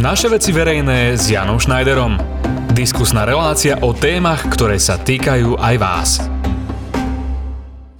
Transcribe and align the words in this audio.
Naše 0.00 0.32
veci 0.32 0.48
verejné 0.48 1.12
s 1.12 1.28
Janom 1.28 1.60
Schneiderom. 1.60 2.16
Diskusná 2.72 3.28
relácia 3.28 3.76
o 3.84 3.92
témach, 3.92 4.48
ktoré 4.48 4.80
sa 4.80 4.96
týkajú 4.96 5.60
aj 5.60 5.74
vás. 5.76 6.24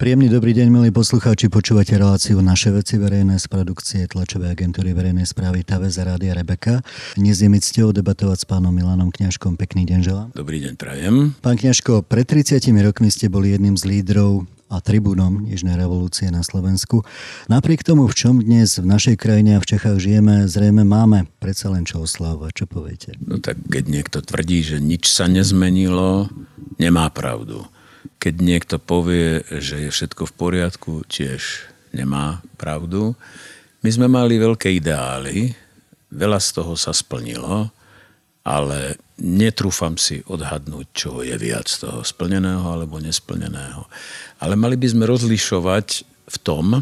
Príjemný 0.01 0.25
dobrý 0.33 0.57
deň, 0.57 0.73
milí 0.73 0.89
poslucháči. 0.89 1.45
Počúvate 1.53 1.93
reláciu 1.93 2.41
Naše 2.41 2.73
veci 2.73 2.97
verejné 2.97 3.37
z 3.37 3.45
produkcie 3.45 4.09
tlačovej 4.09 4.49
agentúry 4.49 4.97
verejnej 4.97 5.29
správy 5.29 5.61
TAVE 5.61 5.93
za 5.93 6.01
Rádia 6.01 6.33
Rebeka. 6.33 6.81
Dnes 7.13 7.37
je 7.37 7.45
mi 7.45 7.61
cťou 7.61 7.93
debatovať 7.93 8.37
s 8.41 8.45
pánom 8.49 8.73
Milanom 8.73 9.13
Kňažkom. 9.13 9.53
Pekný 9.53 9.85
deň 9.85 9.99
želám. 10.01 10.27
Dobrý 10.33 10.57
deň, 10.57 10.73
prajem. 10.81 11.37
Pán 11.37 11.61
Kňažko, 11.61 12.01
pred 12.01 12.25
30 12.25 12.65
rokmi 12.81 13.13
ste 13.13 13.29
boli 13.29 13.53
jedným 13.53 13.77
z 13.77 13.85
lídrov 13.85 14.49
a 14.71 14.79
tribúnom 14.79 15.43
Nežnej 15.43 15.75
revolúcie 15.75 16.31
na 16.31 16.39
Slovensku. 16.47 17.03
Napriek 17.51 17.83
tomu, 17.83 18.07
v 18.07 18.15
čom 18.15 18.39
dnes 18.39 18.79
v 18.79 18.87
našej 18.87 19.19
krajine 19.19 19.59
a 19.59 19.63
v 19.63 19.67
Čechách 19.75 19.99
žijeme, 19.99 20.47
zrejme 20.47 20.87
máme 20.87 21.27
predsa 21.43 21.67
len 21.67 21.83
čo 21.83 22.07
oslavovať. 22.07 22.51
Čo 22.55 22.65
poviete? 22.71 23.19
No 23.19 23.43
tak 23.43 23.59
keď 23.67 23.83
niekto 23.91 24.23
tvrdí, 24.23 24.63
že 24.63 24.77
nič 24.79 25.11
sa 25.11 25.27
nezmenilo, 25.27 26.31
nemá 26.79 27.11
pravdu. 27.11 27.67
Keď 28.23 28.33
niekto 28.39 28.75
povie, 28.79 29.43
že 29.51 29.85
je 29.85 29.89
všetko 29.91 30.31
v 30.31 30.33
poriadku, 30.39 31.03
tiež 31.11 31.67
nemá 31.91 32.39
pravdu. 32.55 33.13
My 33.83 33.89
sme 33.91 34.07
mali 34.07 34.39
veľké 34.39 34.71
ideály, 34.71 35.51
veľa 36.13 36.39
z 36.39 36.49
toho 36.55 36.79
sa 36.79 36.95
splnilo, 36.95 37.73
ale 38.41 38.97
netrúfam 39.21 39.93
si 40.01 40.25
odhadnúť, 40.25 40.87
čo 40.93 41.21
je 41.21 41.37
viac 41.37 41.69
toho 41.69 42.01
splneného 42.01 42.65
alebo 42.65 42.97
nesplneného. 42.97 43.85
Ale 44.41 44.57
mali 44.57 44.77
by 44.77 44.87
sme 44.89 45.05
rozlišovať 45.05 45.87
v 46.25 46.37
tom, 46.41 46.81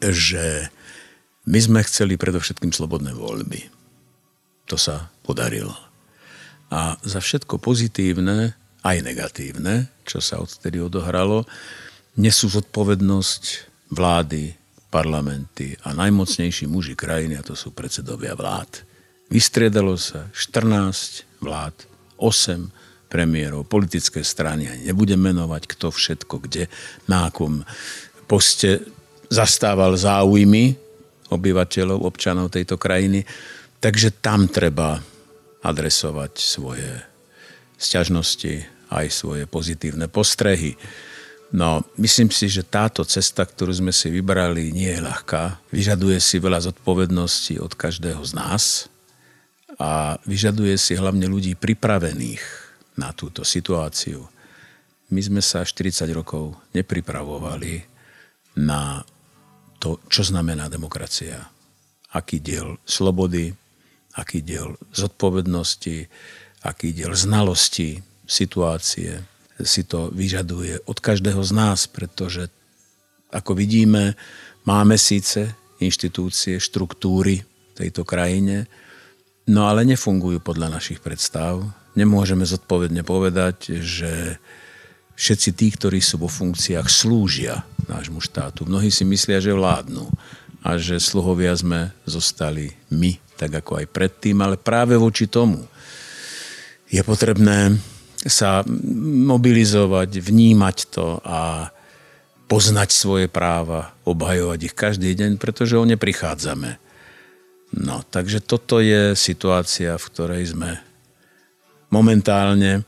že 0.00 0.72
my 1.44 1.58
sme 1.58 1.80
chceli 1.84 2.16
predovšetkým 2.16 2.72
slobodné 2.72 3.12
voľby. 3.12 3.68
To 4.70 4.80
sa 4.80 5.12
podarilo. 5.20 5.74
A 6.72 6.96
za 7.04 7.20
všetko 7.20 7.60
pozitívne, 7.60 8.56
aj 8.82 8.96
negatívne, 9.04 9.92
čo 10.08 10.18
sa 10.24 10.40
odtedy 10.40 10.80
odohralo, 10.80 11.44
nesú 12.16 12.48
zodpovednosť 12.48 13.44
vlády, 13.92 14.56
parlamenty 14.92 15.76
a 15.84 15.96
najmocnejší 15.96 16.68
muži 16.68 16.92
krajiny, 16.92 17.40
a 17.40 17.46
to 17.46 17.56
sú 17.56 17.72
predsedovia 17.72 18.36
vlád. 18.36 18.91
Vystriedalo 19.32 19.96
sa 19.96 20.28
14 20.36 21.40
vlád, 21.40 21.72
8 22.20 22.68
premiérov, 23.08 23.64
politické 23.64 24.20
strany, 24.20 24.68
ani 24.68 24.92
nebudem 24.92 25.16
menovať, 25.16 25.72
kto 25.72 25.88
všetko, 25.88 26.34
kde, 26.44 26.68
na 27.08 27.32
akom 27.32 27.64
poste 28.28 28.84
zastával 29.32 29.96
záujmy 29.96 30.76
obyvateľov, 31.32 32.04
občanov 32.04 32.52
tejto 32.52 32.76
krajiny. 32.76 33.24
Takže 33.80 34.20
tam 34.20 34.52
treba 34.52 35.00
adresovať 35.64 36.32
svoje 36.36 36.88
sťažnosti, 37.80 38.68
aj 38.92 39.06
svoje 39.08 39.48
pozitívne 39.48 40.12
postrehy. 40.12 40.76
No, 41.56 41.84
myslím 41.96 42.28
si, 42.28 42.52
že 42.52 42.68
táto 42.68 43.00
cesta, 43.08 43.48
ktorú 43.48 43.72
sme 43.72 43.92
si 43.96 44.12
vybrali, 44.12 44.76
nie 44.76 44.92
je 44.92 45.00
ľahká. 45.00 45.72
Vyžaduje 45.72 46.20
si 46.20 46.36
veľa 46.36 46.68
zodpovedností 46.68 47.56
od 47.60 47.72
každého 47.72 48.20
z 48.24 48.32
nás 48.36 48.91
a 49.82 50.14
vyžaduje 50.22 50.78
si 50.78 50.94
hlavne 50.94 51.26
ľudí 51.26 51.58
pripravených 51.58 52.42
na 53.02 53.10
túto 53.10 53.42
situáciu. 53.42 54.22
My 55.10 55.18
sme 55.18 55.42
sa 55.42 55.66
40 55.66 56.06
rokov 56.14 56.54
nepripravovali 56.70 57.82
na 58.62 59.02
to, 59.82 59.98
čo 60.06 60.22
znamená 60.22 60.70
demokracia. 60.70 61.50
Aký 62.14 62.38
diel 62.38 62.78
slobody, 62.86 63.50
aký 64.14 64.46
diel 64.46 64.78
zodpovednosti, 64.94 66.06
aký 66.62 66.94
diel 66.94 67.18
znalosti 67.18 67.98
situácie 68.22 69.18
si 69.62 69.82
to 69.82 70.14
vyžaduje 70.14 70.86
od 70.86 70.98
každého 71.02 71.42
z 71.42 71.52
nás, 71.58 71.90
pretože 71.90 72.46
ako 73.34 73.58
vidíme, 73.58 74.14
máme 74.62 74.94
síce 74.94 75.58
inštitúcie, 75.82 76.62
štruktúry 76.62 77.42
v 77.42 77.72
tejto 77.74 78.06
krajine, 78.06 78.70
No 79.50 79.66
ale 79.66 79.82
nefungujú 79.82 80.38
podľa 80.38 80.78
našich 80.78 81.02
predstav. 81.02 81.62
Nemôžeme 81.98 82.46
zodpovedne 82.46 83.02
povedať, 83.02 83.82
že 83.82 84.38
všetci 85.18 85.50
tí, 85.52 85.66
ktorí 85.74 85.98
sú 85.98 86.22
vo 86.22 86.30
funkciách, 86.30 86.86
slúžia 86.86 87.66
nášmu 87.90 88.22
štátu. 88.22 88.64
Mnohí 88.64 88.88
si 88.88 89.02
myslia, 89.02 89.42
že 89.42 89.52
vládnu 89.52 90.06
a 90.62 90.78
že 90.78 91.02
sluhovia 91.02 91.52
sme 91.58 91.90
zostali 92.06 92.70
my, 92.94 93.18
tak 93.34 93.50
ako 93.58 93.82
aj 93.82 93.86
predtým, 93.90 94.38
ale 94.40 94.54
práve 94.54 94.94
voči 94.94 95.26
tomu 95.26 95.66
je 96.92 97.02
potrebné 97.02 97.76
sa 98.22 98.62
mobilizovať, 99.26 100.22
vnímať 100.22 100.76
to 100.94 101.18
a 101.26 101.72
poznať 102.46 102.94
svoje 102.94 103.26
práva, 103.26 103.96
obhajovať 104.06 104.60
ich 104.70 104.74
každý 104.76 105.10
deň, 105.16 105.40
pretože 105.40 105.74
o 105.74 105.82
ne 105.82 105.98
prichádzame. 105.98 106.78
No, 107.72 108.04
takže 108.04 108.44
toto 108.44 108.84
je 108.84 109.16
situácia, 109.16 109.96
v 109.96 110.08
ktorej 110.12 110.52
sme 110.52 110.76
momentálne. 111.88 112.84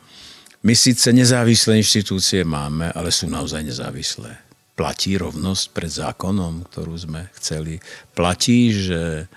My 0.61 0.77
síce 0.77 1.09
nezávislé 1.13 1.81
inštitúcie 1.81 2.45
máme, 2.45 2.93
ale 2.93 3.09
sú 3.09 3.25
naozaj 3.29 3.65
nezávislé. 3.65 4.45
Platí 4.77 5.17
rovnosť 5.17 5.65
pred 5.73 5.89
zákonom, 5.93 6.69
ktorú 6.69 6.93
sme 7.01 7.33
chceli. 7.37 7.81
Platí, 8.13 8.77
že 8.77 9.29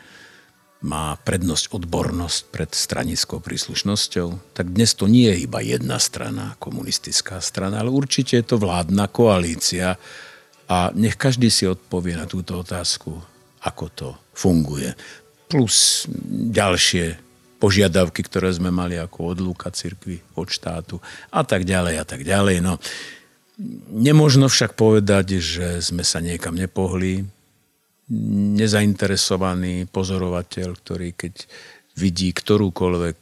má 0.83 1.15
prednosť 1.15 1.73
odbornosť 1.73 2.39
pred 2.53 2.69
stranickou 2.69 3.41
príslušnosťou, 3.41 4.53
tak 4.53 4.69
dnes 4.71 4.93
to 4.93 5.09
nie 5.09 5.25
je 5.31 5.47
iba 5.47 5.57
jedna 5.63 5.97
strana, 5.97 6.53
komunistická 6.61 7.41
strana, 7.41 7.81
ale 7.81 7.89
určite 7.89 8.37
je 8.37 8.45
to 8.45 8.61
vládna 8.61 9.09
koalícia 9.09 9.97
a 10.69 10.77
nech 10.93 11.17
každý 11.17 11.49
si 11.49 11.65
odpovie 11.65 12.13
na 12.13 12.29
túto 12.29 12.61
otázku, 12.61 13.09
ako 13.65 13.85
to 13.89 14.09
funguje 14.37 14.93
plus 15.47 16.05
ďalšie 16.51 17.17
požiadavky, 17.57 18.21
ktoré 18.21 18.53
sme 18.53 18.69
mali 18.69 18.95
ako 19.01 19.33
odlúka 19.33 19.73
cirkvi 19.73 20.21
od 20.37 20.47
štátu 20.47 21.01
a 21.33 21.41
tak 21.41 21.65
ďalej 21.65 21.95
a 21.97 22.05
tak 22.05 22.21
ďalej. 22.21 22.61
No, 22.61 22.77
nemožno 23.91 24.47
však 24.47 24.77
povedať, 24.77 25.41
že 25.41 25.81
sme 25.81 26.05
sa 26.05 26.21
niekam 26.21 26.53
nepohli. 26.53 27.25
Nezainteresovaný 28.55 29.89
pozorovateľ, 29.89 30.69
ktorý 30.79 31.11
keď 31.17 31.43
vidí 31.97 32.29
ktorúkoľvek 32.31 33.19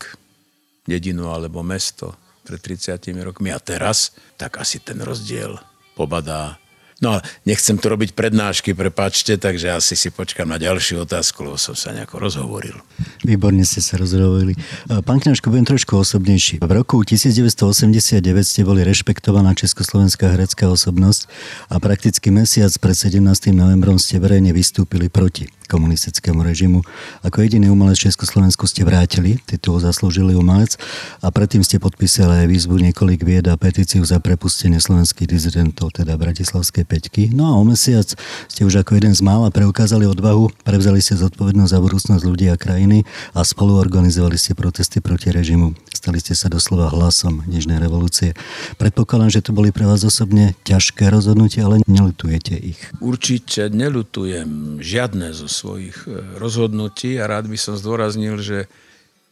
dedinu 0.85 1.31
alebo 1.31 1.65
mesto 1.65 2.13
pred 2.45 2.61
30 2.61 3.01
rokmi 3.25 3.49
a 3.49 3.57
teraz, 3.57 4.13
tak 4.37 4.61
asi 4.61 4.83
ten 4.83 5.01
rozdiel 5.01 5.57
pobadá 5.97 6.61
No 7.03 7.19
nechcem 7.43 7.75
to 7.75 7.91
robiť 7.91 8.15
prednášky, 8.15 8.71
prepáčte, 8.71 9.35
takže 9.35 9.75
asi 9.75 9.99
si 9.99 10.15
počkám 10.15 10.47
na 10.47 10.55
ďalšiu 10.55 11.03
otázku, 11.03 11.43
lebo 11.43 11.59
som 11.59 11.75
sa 11.75 11.91
nejako 11.91 12.23
rozhovoril. 12.23 12.79
Výborne 13.27 13.67
ste 13.67 13.83
sa 13.83 13.99
rozhovorili. 13.99 14.55
Pán 14.87 15.19
Kňažko, 15.19 15.51
budem 15.51 15.67
trošku 15.67 15.91
osobnejší. 15.99 16.63
V 16.63 16.71
roku 16.71 17.03
1989 17.03 18.23
ste 18.47 18.61
boli 18.63 18.87
rešpektovaná 18.87 19.51
československá 19.59 20.31
herecká 20.31 20.71
osobnosť 20.71 21.27
a 21.67 21.83
prakticky 21.83 22.31
mesiac 22.31 22.71
pred 22.79 22.95
17. 22.95 23.19
novembrom 23.51 23.99
ste 23.99 24.15
verejne 24.15 24.55
vystúpili 24.55 25.11
proti 25.11 25.51
komunistickému 25.67 26.41
režimu. 26.41 26.81
Ako 27.25 27.41
jediný 27.41 27.73
umelec 27.73 27.99
Československu 27.99 28.65
ste 28.69 28.85
vrátili 28.85 29.37
titul 29.45 29.81
zaslúžili 29.81 30.37
umelec 30.37 30.77
a 31.21 31.29
predtým 31.29 31.65
ste 31.65 31.81
podpísali 31.81 32.45
aj 32.45 32.47
výzvu 32.49 32.75
niekoľk 32.89 33.21
vied 33.25 33.45
a 33.49 33.55
petíciu 33.57 34.05
za 34.05 34.21
prepustenie 34.21 34.81
slovenských 34.81 35.29
dizidentov, 35.29 35.93
teda 35.93 36.17
Bratislavskej 36.17 36.85
peťky. 36.85 37.23
No 37.33 37.49
a 37.49 37.53
o 37.57 37.63
mesiac 37.65 38.05
ste 38.49 38.61
už 38.63 38.85
ako 38.85 38.97
jeden 38.97 39.13
z 39.13 39.21
mála 39.25 39.49
preukázali 39.49 40.05
odvahu, 40.05 40.53
prevzali 40.65 41.01
ste 41.01 41.17
zodpovednosť 41.17 41.71
za 41.71 41.79
budúcnosť 41.81 42.23
ľudí 42.25 42.47
a 42.49 42.57
krajiny 42.57 43.05
a 43.33 43.41
spolu 43.41 43.77
organizovali 43.77 44.37
ste 44.37 44.57
protesty 44.57 45.01
proti 45.01 45.33
režimu. 45.33 45.73
Stali 45.93 46.21
ste 46.21 46.37
sa 46.37 46.53
doslova 46.53 46.93
hlasom 46.93 47.41
dnešnej 47.49 47.81
revolúcie. 47.81 48.37
Predpokladám, 48.77 49.33
že 49.33 49.41
to 49.41 49.57
boli 49.57 49.73
pre 49.73 49.89
vás 49.89 50.05
osobne 50.05 50.53
ťažké 50.61 51.09
rozhodnutie, 51.09 51.65
ale 51.65 51.81
nelutujete 51.89 52.53
ich. 52.53 52.77
Určite 53.01 53.73
nelutujem 53.73 54.77
žiadne 54.85 55.33
zo 55.33 55.49
svojich 55.55 55.97
e, 56.03 56.35
rozhodnutí 56.35 57.15
a 57.15 57.31
rád 57.31 57.47
by 57.47 57.55
som 57.55 57.79
zdôraznil, 57.79 58.35
že 58.43 58.67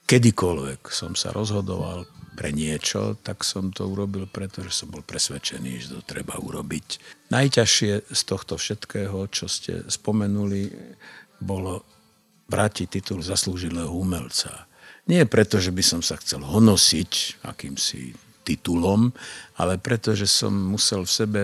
kedykoľvek 0.07 0.87
som 0.87 1.19
sa 1.19 1.35
rozhodoval 1.35 2.07
pre 2.33 2.49
niečo, 2.49 3.19
tak 3.21 3.45
som 3.45 3.69
to 3.69 3.85
urobil, 3.85 4.25
pretože 4.25 4.73
som 4.73 4.89
bol 4.89 5.05
presvedčený, 5.05 5.71
že 5.83 5.87
to 5.93 6.01
treba 6.01 6.39
urobiť. 6.41 6.99
Najťažšie 7.29 8.09
z 8.09 8.21
tohto 8.25 8.57
všetkého, 8.57 9.29
čo 9.29 9.45
ste 9.45 9.85
spomenuli, 9.85 10.73
bolo 11.37 11.85
vrátiť 12.49 12.87
titul 12.99 13.21
zaslúžilého 13.21 13.89
umelca. 13.93 14.65
Nie 15.05 15.27
preto, 15.27 15.59
že 15.59 15.69
by 15.75 15.83
som 15.83 16.01
sa 16.01 16.15
chcel 16.17 16.41
honosiť 16.41 17.43
akýmsi 17.43 18.15
titulom, 18.43 19.11
ale 19.59 19.79
preto, 19.79 20.15
že 20.15 20.27
som 20.27 20.51
musel 20.51 21.07
v 21.07 21.11
sebe 21.11 21.41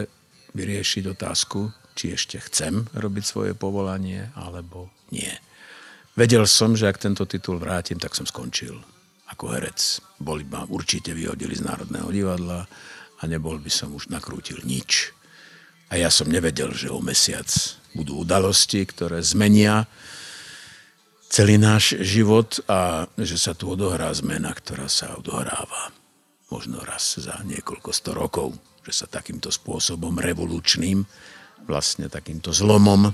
vyriešiť 0.56 1.04
otázku, 1.16 1.70
či 2.00 2.16
ešte 2.16 2.40
chcem 2.40 2.88
robiť 2.96 3.24
svoje 3.28 3.52
povolanie, 3.52 4.32
alebo 4.40 4.88
nie. 5.12 5.36
vedel 6.16 6.48
som, 6.48 6.80
že 6.80 6.88
ak 6.88 7.04
tento 7.04 7.28
titul 7.28 7.60
vrátim, 7.60 8.00
tak 8.00 8.16
som 8.16 8.24
skončil 8.24 8.80
ako 9.28 9.52
herec. 9.52 10.00
Boli 10.16 10.48
ma 10.48 10.64
určite 10.64 11.12
vyhodili 11.12 11.60
z 11.60 11.68
Národného 11.68 12.08
divadla 12.08 12.64
a 13.20 13.24
nebol 13.28 13.60
by 13.60 13.68
som 13.68 13.92
už 13.92 14.08
nakrútil 14.08 14.64
nič. 14.64 15.12
A 15.92 16.00
ja 16.00 16.08
som 16.08 16.32
nevedel, 16.32 16.72
že 16.72 16.88
o 16.88 17.04
mesiac 17.04 17.52
budú 17.92 18.24
udalosti, 18.24 18.88
ktoré 18.88 19.20
zmenia 19.20 19.84
celý 21.28 21.60
náš 21.60 22.00
život 22.00 22.64
a 22.72 23.12
že 23.20 23.36
sa 23.36 23.52
tu 23.52 23.76
odohrá 23.76 24.08
zmena, 24.16 24.56
ktorá 24.56 24.88
sa 24.88 25.20
odohráva 25.20 25.92
možno 26.50 26.82
raz 26.82 27.22
za 27.22 27.38
niekoľko 27.46 27.90
sto 27.94 28.12
rokov, 28.18 28.58
že 28.82 28.94
sa 28.94 29.06
takýmto 29.06 29.54
spôsobom 29.54 30.18
revolučným, 30.18 31.06
vlastne 31.68 32.08
takýmto 32.08 32.54
zlomom 32.54 33.12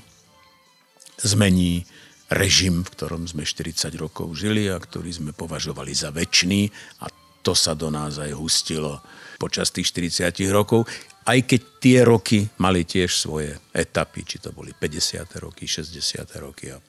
zmení 1.22 1.86
režim, 2.34 2.82
v 2.82 2.90
ktorom 2.90 3.24
sme 3.30 3.46
40 3.46 3.94
rokov 3.96 4.34
žili 4.34 4.68
a 4.68 4.82
ktorý 4.82 5.10
sme 5.14 5.32
považovali 5.32 5.94
za 5.94 6.10
väčší 6.10 6.70
a 7.02 7.10
to 7.46 7.54
sa 7.54 7.78
do 7.78 7.94
nás 7.94 8.18
aj 8.18 8.34
hustilo 8.34 9.06
počas 9.38 9.70
tých 9.70 9.94
40 9.94 10.34
rokov, 10.50 10.90
aj 11.30 11.46
keď 11.46 11.62
tie 11.78 11.98
roky 12.02 12.40
mali 12.58 12.82
tiež 12.86 13.14
svoje 13.14 13.54
etapy, 13.70 14.26
či 14.26 14.42
to 14.42 14.50
boli 14.50 14.74
50. 14.74 15.26
roky, 15.38 15.70
60. 15.70 16.26
roky 16.42 16.74
a 16.74 16.82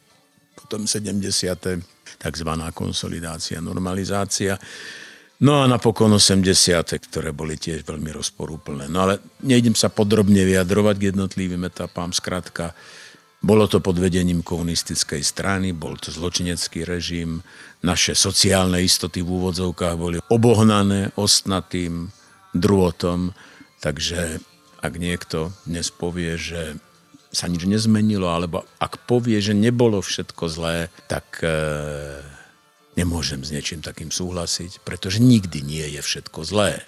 potom 0.56 0.88
70. 0.88 1.20
tzv. 2.16 2.50
konsolidácia, 2.72 3.60
normalizácia. 3.60 4.56
No 5.36 5.60
a 5.60 5.68
napokon 5.68 6.16
80. 6.16 6.96
ktoré 6.96 7.28
boli 7.36 7.60
tiež 7.60 7.84
veľmi 7.84 8.08
rozporúplné. 8.08 8.88
No 8.88 9.04
ale 9.04 9.20
nejdem 9.44 9.76
sa 9.76 9.92
podrobne 9.92 10.40
vyjadrovať 10.48 10.94
k 10.96 11.06
jednotlivým 11.12 11.68
etapám. 11.68 12.08
Skrátka, 12.16 12.72
bolo 13.44 13.68
to 13.68 13.84
pod 13.84 14.00
vedením 14.00 14.40
komunistickej 14.40 15.20
strany, 15.20 15.76
bol 15.76 16.00
to 16.00 16.08
zločinecký 16.08 16.88
režim, 16.88 17.44
naše 17.84 18.16
sociálne 18.16 18.80
istoty 18.80 19.20
v 19.20 19.28
úvodzovkách 19.28 19.96
boli 20.00 20.18
obohnané 20.32 21.12
ostnatým 21.20 22.08
druhotom, 22.56 23.36
takže 23.84 24.40
ak 24.80 24.92
niekto 24.96 25.52
dnes 25.68 25.92
povie, 25.92 26.40
že 26.40 26.80
sa 27.28 27.52
nič 27.52 27.68
nezmenilo, 27.68 28.32
alebo 28.32 28.64
ak 28.80 29.04
povie, 29.04 29.36
že 29.44 29.52
nebolo 29.52 30.00
všetko 30.00 30.48
zlé, 30.48 30.88
tak 31.04 31.44
e, 31.44 31.52
nemôžem 32.96 33.44
s 33.44 33.52
niečím 33.52 33.84
takým 33.84 34.08
súhlasiť, 34.10 34.82
pretože 34.82 35.20
nikdy 35.22 35.62
nie 35.62 35.86
je 35.96 36.00
všetko 36.02 36.42
zlé. 36.42 36.82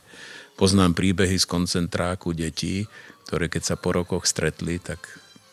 Poznám 0.59 0.99
príbehy 0.99 1.39
z 1.39 1.47
koncentráku 1.47 2.35
detí, 2.35 2.91
ktoré 3.29 3.47
keď 3.47 3.63
sa 3.63 3.77
po 3.79 3.95
rokoch 3.95 4.27
stretli, 4.27 4.81
tak 4.81 5.05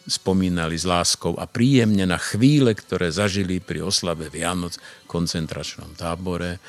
spomínali 0.07 0.77
s 0.77 0.85
láskou 0.87 1.35
a 1.35 1.45
príjemne 1.49 2.07
na 2.07 2.17
chvíle, 2.17 2.73
ktoré 2.73 3.09
zažili 3.11 3.59
pri 3.59 3.83
oslave 3.85 4.31
Vianoc 4.31 4.77
v 4.77 5.07
koncentračnom 5.09 5.93
tábore. 5.97 6.61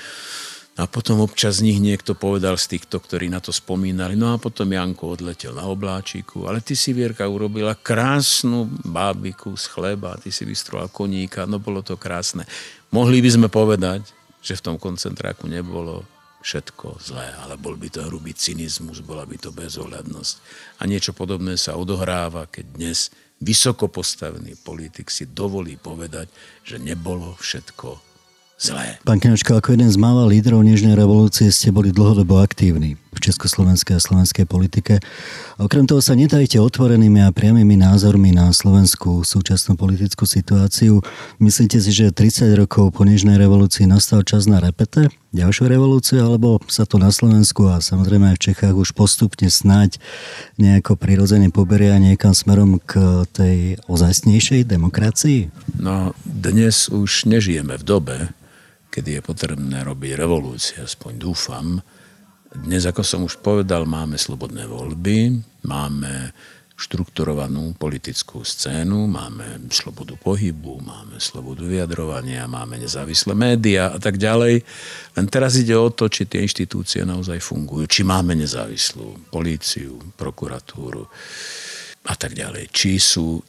A 0.76 0.84
potom 0.84 1.24
občas 1.24 1.64
z 1.64 1.72
nich 1.72 1.80
niekto 1.80 2.12
povedal 2.12 2.60
z 2.60 2.76
týchto, 2.76 3.00
ktorí 3.00 3.32
na 3.32 3.40
to 3.40 3.48
spomínali, 3.48 4.12
no 4.12 4.36
a 4.36 4.36
potom 4.36 4.68
Janko 4.68 5.16
odletel 5.16 5.56
na 5.56 5.64
obláčiku, 5.64 6.44
ale 6.44 6.60
ty 6.60 6.76
si 6.76 6.92
Vierka 6.92 7.24
urobila 7.24 7.72
krásnu 7.72 8.68
bábiku 8.84 9.56
z 9.56 9.72
chleba, 9.72 10.20
ty 10.20 10.28
si 10.28 10.44
vystroval 10.44 10.92
koníka, 10.92 11.48
no 11.48 11.56
bolo 11.56 11.80
to 11.80 11.96
krásne. 11.96 12.44
Mohli 12.92 13.24
by 13.24 13.30
sme 13.32 13.48
povedať, 13.48 14.04
že 14.44 14.60
v 14.60 14.64
tom 14.68 14.76
koncentráku 14.76 15.48
nebolo 15.48 16.04
všetko 16.44 17.00
zlé, 17.00 17.32
ale 17.40 17.56
bol 17.56 17.74
by 17.80 17.88
to 17.90 18.04
hrubý 18.04 18.36
cynizmus, 18.36 19.00
bola 19.00 19.24
by 19.24 19.40
to 19.40 19.56
bezohľadnosť. 19.56 20.34
A 20.78 20.86
niečo 20.86 21.16
podobné 21.16 21.56
sa 21.56 21.74
odohráva, 21.80 22.52
keď 22.52 22.64
dnes 22.76 23.10
vysoko 23.40 23.88
politik 23.88 25.08
si 25.08 25.24
dovolí 25.26 25.80
povedať, 25.80 26.30
že 26.62 26.76
nebolo 26.76 27.32
všetko 27.40 28.05
zlé. 28.56 28.96
Pán 29.04 29.20
Kinočko, 29.20 29.60
ako 29.60 29.76
jeden 29.76 29.92
z 29.92 30.00
mála 30.00 30.24
lídrov 30.24 30.64
Nežnej 30.64 30.96
revolúcie 30.96 31.52
ste 31.52 31.68
boli 31.68 31.92
dlhodobo 31.92 32.40
aktívni 32.40 32.96
v 33.16 33.18
československej 33.20 33.96
a 33.96 34.00
slovenskej 34.00 34.44
politike. 34.44 35.00
Okrem 35.56 35.88
toho 35.88 36.04
sa 36.04 36.12
nedajte 36.12 36.60
otvorenými 36.60 37.24
a 37.24 37.32
priamými 37.32 37.80
názormi 37.80 38.36
na 38.36 38.52
slovenskú 38.52 39.24
súčasnú 39.24 39.72
politickú 39.72 40.28
situáciu. 40.28 41.00
Myslíte 41.40 41.80
si, 41.80 41.96
že 41.96 42.12
30 42.12 42.52
rokov 42.60 42.92
po 42.92 43.08
Nežnej 43.08 43.40
revolúcii 43.40 43.88
nastal 43.88 44.20
čas 44.20 44.44
na 44.44 44.60
repete? 44.60 45.08
Ďalšiu 45.32 45.64
revolúciu, 45.68 46.20
alebo 46.24 46.60
sa 46.68 46.84
to 46.84 47.00
na 47.00 47.08
Slovensku 47.08 47.68
a 47.72 47.80
samozrejme 47.80 48.32
aj 48.32 48.36
v 48.36 48.44
Čechách 48.52 48.76
už 48.76 48.92
postupne 48.92 49.48
snať 49.48 49.96
nejako 50.60 50.96
prirodzene 50.96 51.48
poberia 51.48 51.96
niekam 51.96 52.36
smerom 52.36 52.80
k 52.84 53.24
tej 53.32 53.80
ozajstnejšej 53.88 54.68
demokracii? 54.68 55.52
No, 55.80 56.12
dnes 56.24 56.88
už 56.92 57.28
nežijeme 57.28 57.76
v 57.80 57.84
dobe, 57.84 58.16
kedy 58.96 59.20
je 59.20 59.28
potrebné 59.28 59.84
robiť 59.84 60.16
revolúcie, 60.16 60.80
aspoň 60.80 61.12
dúfam. 61.20 61.76
Dnes, 62.48 62.88
ako 62.88 63.04
som 63.04 63.20
už 63.28 63.44
povedal, 63.44 63.84
máme 63.84 64.16
slobodné 64.16 64.64
voľby, 64.64 65.36
máme 65.68 66.32
štrukturovanú 66.72 67.76
politickú 67.76 68.40
scénu, 68.40 69.04
máme 69.04 69.68
slobodu 69.68 70.16
pohybu, 70.16 70.80
máme 70.80 71.20
slobodu 71.20 71.68
vyjadrovania, 71.68 72.48
máme 72.48 72.80
nezávislé 72.80 73.36
médiá 73.36 73.92
a 73.92 74.00
tak 74.00 74.16
ďalej. 74.16 74.64
Len 75.12 75.26
teraz 75.28 75.60
ide 75.60 75.76
o 75.76 75.92
to, 75.92 76.08
či 76.08 76.24
tie 76.24 76.40
inštitúcie 76.40 77.04
naozaj 77.04 77.36
fungujú, 77.44 77.84
či 77.84 78.00
máme 78.00 78.32
nezávislú 78.32 79.28
políciu, 79.28 80.00
prokuratúru 80.16 81.04
a 82.08 82.14
tak 82.16 82.32
ďalej. 82.32 82.72
Či 82.72 82.96
sú 82.96 83.44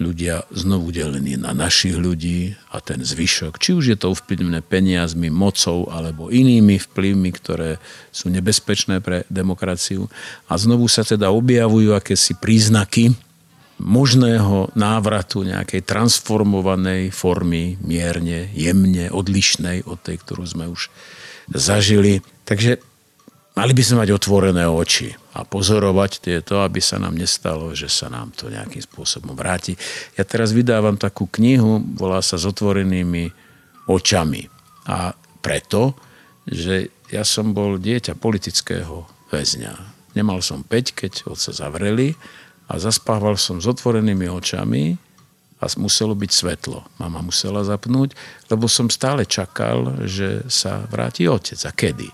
ľudia 0.00 0.48
znovu 0.48 0.88
delení 0.88 1.36
na 1.36 1.52
našich 1.52 2.00
ľudí 2.00 2.56
a 2.72 2.80
ten 2.80 3.04
zvyšok, 3.04 3.60
či 3.60 3.76
už 3.76 3.84
je 3.92 3.98
to 4.00 4.16
ovplyvnené 4.16 4.64
peniazmi, 4.64 5.28
mocou 5.28 5.84
alebo 5.92 6.32
inými 6.32 6.80
vplyvmi, 6.80 7.30
ktoré 7.36 7.76
sú 8.08 8.32
nebezpečné 8.32 9.04
pre 9.04 9.28
demokraciu. 9.28 10.08
A 10.48 10.56
znovu 10.56 10.88
sa 10.88 11.04
teda 11.04 11.28
objavujú 11.28 11.92
akési 11.92 12.32
príznaky 12.40 13.12
možného 13.82 14.72
návratu 14.72 15.44
nejakej 15.44 15.84
transformovanej 15.84 17.12
formy, 17.12 17.76
mierne, 17.82 18.48
jemne, 18.56 19.10
odlišnej 19.12 19.84
od 19.84 19.98
tej, 20.00 20.22
ktorú 20.22 20.44
sme 20.46 20.70
už 20.70 20.88
zažili. 21.52 22.24
Takže 22.46 22.91
Mali 23.52 23.76
by 23.76 23.82
sme 23.84 24.00
mať 24.08 24.16
otvorené 24.16 24.64
oči 24.64 25.12
a 25.36 25.44
pozorovať 25.44 26.24
tieto, 26.24 26.64
aby 26.64 26.80
sa 26.80 26.96
nám 26.96 27.12
nestalo, 27.12 27.76
že 27.76 27.84
sa 27.92 28.08
nám 28.08 28.32
to 28.32 28.48
nejakým 28.48 28.80
spôsobom 28.80 29.36
vráti. 29.36 29.76
Ja 30.16 30.24
teraz 30.24 30.56
vydávam 30.56 30.96
takú 30.96 31.28
knihu, 31.28 31.84
volá 31.92 32.24
sa 32.24 32.40
S 32.40 32.48
otvorenými 32.48 33.28
očami. 33.92 34.48
A 34.88 35.12
preto, 35.44 35.92
že 36.48 36.88
ja 37.12 37.28
som 37.28 37.52
bol 37.52 37.76
dieťa 37.76 38.16
politického 38.16 39.04
väzňa. 39.28 39.74
Nemal 40.16 40.40
som 40.40 40.64
5, 40.64 40.96
keď 40.96 41.12
sa 41.36 41.52
zavreli 41.52 42.16
a 42.72 42.80
zaspával 42.80 43.36
som 43.36 43.60
s 43.60 43.68
otvorenými 43.68 44.32
očami 44.32 44.96
a 45.60 45.64
muselo 45.76 46.16
byť 46.16 46.30
svetlo. 46.32 46.88
Mama 46.96 47.20
musela 47.20 47.60
zapnúť, 47.68 48.16
lebo 48.48 48.64
som 48.64 48.88
stále 48.88 49.28
čakal, 49.28 50.08
že 50.08 50.40
sa 50.48 50.88
vráti 50.88 51.28
otec. 51.28 51.60
A 51.68 51.72
kedy? 51.72 52.08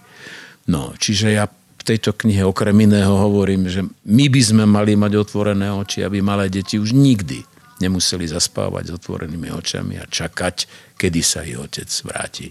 No, 0.69 0.93
čiže 1.01 1.33
ja 1.33 1.49
v 1.49 1.83
tejto 1.83 2.13
knihe 2.13 2.45
okrem 2.45 2.77
iného 2.85 3.17
hovorím, 3.17 3.73
že 3.73 3.81
my 4.05 4.27
by 4.29 4.41
sme 4.45 4.65
mali 4.69 4.93
mať 4.95 5.17
otvorené 5.17 5.73
oči, 5.73 6.05
aby 6.05 6.21
malé 6.21 6.53
deti 6.53 6.77
už 6.77 6.93
nikdy 6.93 7.41
nemuseli 7.79 8.27
zaspávať 8.29 8.91
s 8.91 8.95
otvorenými 9.01 9.49
očami 9.55 9.97
a 10.03 10.05
čakať, 10.05 10.69
kedy 10.99 11.21
sa 11.23 11.47
ich 11.47 11.57
otec 11.57 11.89
vráti 12.05 12.51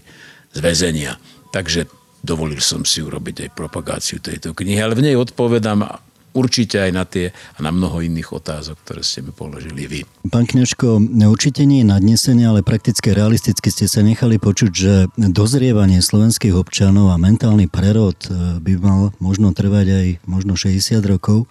z 0.50 0.58
väzenia. 0.58 1.14
Takže 1.52 1.86
dovolil 2.24 2.58
som 2.58 2.82
si 2.82 3.04
urobiť 3.04 3.46
aj 3.46 3.50
propagáciu 3.54 4.18
tejto 4.18 4.56
knihy, 4.56 4.80
ale 4.80 4.96
v 4.96 5.04
nej 5.12 5.16
odpovedám 5.20 5.84
určite 6.32 6.80
aj 6.82 6.90
na 6.94 7.04
tie 7.04 7.30
a 7.30 7.58
na 7.64 7.70
mnoho 7.70 8.04
iných 8.04 8.30
otázok, 8.34 8.76
ktoré 8.84 9.00
ste 9.04 9.24
mi 9.24 9.32
položili 9.32 9.88
vy. 9.88 10.00
Pán 10.28 10.44
Kňažko, 10.44 11.00
určite 11.28 11.64
nie 11.64 11.84
je 11.84 11.90
nadnesenie, 11.90 12.44
ale 12.44 12.66
prakticky 12.66 13.12
realisticky 13.12 13.68
ste 13.72 13.86
sa 13.88 14.04
nechali 14.04 14.36
počuť, 14.36 14.70
že 14.72 14.92
dozrievanie 15.16 16.00
slovenských 16.04 16.54
občanov 16.54 17.12
a 17.12 17.20
mentálny 17.20 17.66
prerod 17.70 18.18
eh, 18.28 18.58
by 18.60 18.72
mal 18.80 19.00
možno 19.22 19.52
trvať 19.52 19.86
aj 19.88 20.06
možno 20.28 20.54
60 20.56 21.00
rokov. 21.04 21.46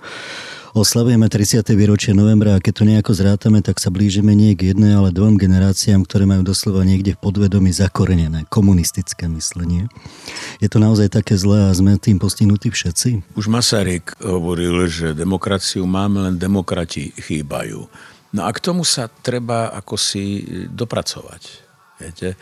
Oslavujeme 0.75 1.31
30. 1.31 1.63
výročie 1.79 2.11
novembra 2.11 2.59
a 2.59 2.63
keď 2.63 2.73
to 2.75 2.83
nejako 2.83 3.11
zrátame, 3.15 3.63
tak 3.63 3.79
sa 3.79 3.87
blížime 3.87 4.35
nie 4.35 4.51
k 4.51 4.75
jednej, 4.75 4.99
ale 4.99 5.15
dvom 5.15 5.39
generáciám, 5.39 6.03
ktoré 6.03 6.27
majú 6.27 6.43
doslova 6.43 6.83
niekde 6.83 7.15
v 7.15 7.23
podvedomí 7.23 7.71
zakorenené 7.71 8.43
komunistické 8.51 9.31
myslenie. 9.31 9.87
Je 10.59 10.67
to 10.67 10.83
naozaj 10.83 11.07
také 11.07 11.39
zlé 11.39 11.71
a 11.71 11.71
sme 11.71 11.95
tým 11.95 12.19
postihnutí 12.19 12.67
všetci? 12.67 13.39
Už 13.39 13.47
Masaryk 13.47 14.19
hovoril, 14.19 14.91
že 14.91 15.15
demokraciu 15.15 15.87
máme, 15.87 16.27
len 16.27 16.35
demokrati 16.35 17.15
chýbajú. 17.15 17.87
No 18.35 18.43
a 18.43 18.51
k 18.51 18.59
tomu 18.59 18.83
sa 18.83 19.07
treba 19.07 19.71
ako 19.71 19.95
si 19.95 20.43
dopracovať. 20.67 21.63
Viete? 21.97 22.35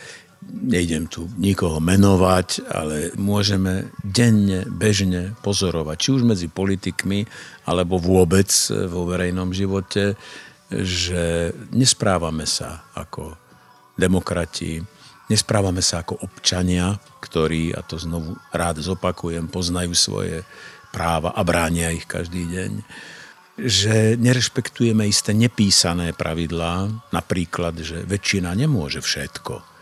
Nejdem 0.46 1.10
tu 1.10 1.28
nikoho 1.38 1.82
menovať, 1.82 2.70
ale 2.70 3.12
môžeme 3.18 3.90
denne, 4.02 4.66
bežne 4.70 5.34
pozorovať, 5.42 5.98
či 5.98 6.10
už 6.16 6.22
medzi 6.26 6.48
politikmi, 6.48 7.26
alebo 7.66 7.98
vôbec 7.98 8.50
vo 8.90 9.10
verejnom 9.10 9.52
živote, 9.52 10.14
že 10.70 11.54
nesprávame 11.74 12.46
sa 12.46 12.86
ako 12.94 13.38
demokrati, 13.98 14.82
nesprávame 15.30 15.82
sa 15.82 16.06
ako 16.06 16.22
občania, 16.22 16.94
ktorí, 17.22 17.74
a 17.74 17.82
to 17.82 17.98
znovu 17.98 18.38
rád 18.54 18.82
zopakujem, 18.82 19.50
poznajú 19.50 19.94
svoje 19.98 20.46
práva 20.94 21.34
a 21.34 21.42
bránia 21.42 21.92
ich 21.92 22.06
každý 22.06 22.46
deň 22.48 22.72
že 23.56 24.20
nerešpektujeme 24.20 25.08
isté 25.08 25.32
nepísané 25.32 26.12
pravidlá, 26.12 26.92
napríklad, 27.16 27.80
že 27.80 28.04
väčšina 28.04 28.52
nemôže 28.52 29.00
všetko. 29.00 29.75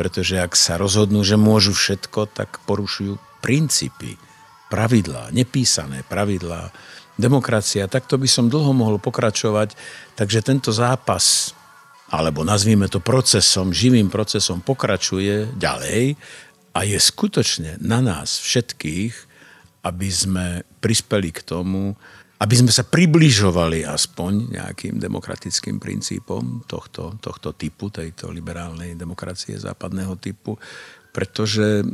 Pretože 0.00 0.40
ak 0.40 0.56
sa 0.56 0.80
rozhodnú, 0.80 1.20
že 1.20 1.36
môžu 1.36 1.76
všetko, 1.76 2.32
tak 2.32 2.56
porušujú 2.64 3.20
princípy, 3.44 4.16
pravidlá, 4.72 5.28
nepísané 5.28 6.00
pravidlá, 6.08 6.72
demokracia. 7.20 7.84
Takto 7.84 8.16
by 8.16 8.24
som 8.24 8.48
dlho 8.48 8.72
mohol 8.72 8.96
pokračovať. 8.96 9.76
Takže 10.16 10.40
tento 10.40 10.72
zápas, 10.72 11.52
alebo 12.08 12.40
nazvíme 12.40 12.88
to 12.88 13.04
procesom, 13.04 13.76
živým 13.76 14.08
procesom, 14.08 14.64
pokračuje 14.64 15.52
ďalej 15.60 16.16
a 16.72 16.80
je 16.88 16.96
skutočne 16.96 17.76
na 17.84 18.00
nás 18.00 18.40
všetkých, 18.40 19.12
aby 19.84 20.08
sme 20.08 20.46
prispeli 20.80 21.28
k 21.28 21.44
tomu, 21.44 21.92
aby 22.40 22.54
sme 22.56 22.72
sa 22.72 22.88
približovali 22.88 23.84
aspoň 23.84 24.56
nejakým 24.56 24.96
demokratickým 24.96 25.76
princípom 25.76 26.64
tohto, 26.64 27.20
tohto 27.20 27.52
typu, 27.52 27.92
tejto 27.92 28.32
liberálnej 28.32 28.96
demokracie 28.96 29.60
západného 29.60 30.16
typu, 30.16 30.56
pretože 31.12 31.84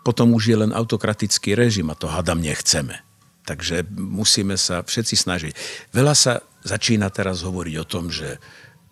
potom 0.00 0.32
už 0.32 0.42
je 0.48 0.56
len 0.56 0.72
autokratický 0.72 1.52
režim 1.52 1.92
a 1.92 1.98
to 1.98 2.08
hadam 2.08 2.40
nechceme. 2.40 2.96
Takže 3.44 3.84
musíme 3.92 4.56
sa 4.56 4.80
všetci 4.80 5.14
snažiť. 5.20 5.52
Veľa 5.92 6.14
sa 6.16 6.40
začína 6.64 7.12
teraz 7.12 7.44
hovoriť 7.44 7.74
o 7.76 7.88
tom, 7.88 8.08
že 8.08 8.40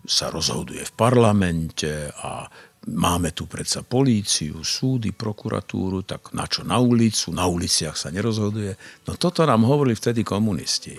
sa 0.05 0.29
rozhoduje 0.29 0.85
v 0.85 0.93
parlamente 0.93 2.13
a 2.21 2.45
Máme 2.83 3.31
tu 3.31 3.47
predsa 3.47 3.79
políciu, 3.79 4.59
súdy, 4.59 5.15
prokuratúru, 5.15 6.03
tak 6.03 6.35
na 6.35 6.43
čo 6.43 6.67
na 6.67 6.83
ulicu? 6.83 7.31
Na 7.31 7.47
uliciach 7.47 7.95
sa 7.95 8.11
nerozhoduje. 8.11 8.75
No 9.07 9.15
toto 9.15 9.47
nám 9.47 9.63
hovorili 9.63 9.95
vtedy 9.95 10.27
komunisti. 10.27 10.91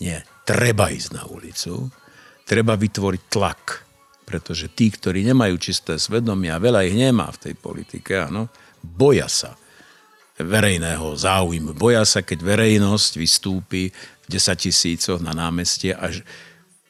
Nie, 0.00 0.24
treba 0.48 0.88
ísť 0.88 1.10
na 1.12 1.28
ulicu, 1.28 1.92
treba 2.48 2.80
vytvoriť 2.80 3.22
tlak, 3.28 3.64
pretože 4.24 4.72
tí, 4.72 4.88
ktorí 4.88 5.20
nemajú 5.28 5.60
čisté 5.60 6.00
svedomie, 6.00 6.48
a 6.48 6.56
veľa 6.56 6.88
ich 6.88 6.96
nemá 6.96 7.28
v 7.28 7.50
tej 7.50 7.54
politike, 7.60 8.24
áno, 8.24 8.48
boja 8.80 9.28
sa 9.28 9.52
verejného 10.38 11.12
záujmu. 11.18 11.74
Boja 11.74 12.06
sa, 12.06 12.22
keď 12.22 12.40
verejnosť 12.40 13.12
vystúpi 13.18 13.90
v 13.92 14.26
10 14.30 14.64
tisícoch 14.64 15.18
na 15.18 15.34
námestie 15.34 15.92
a 15.92 16.08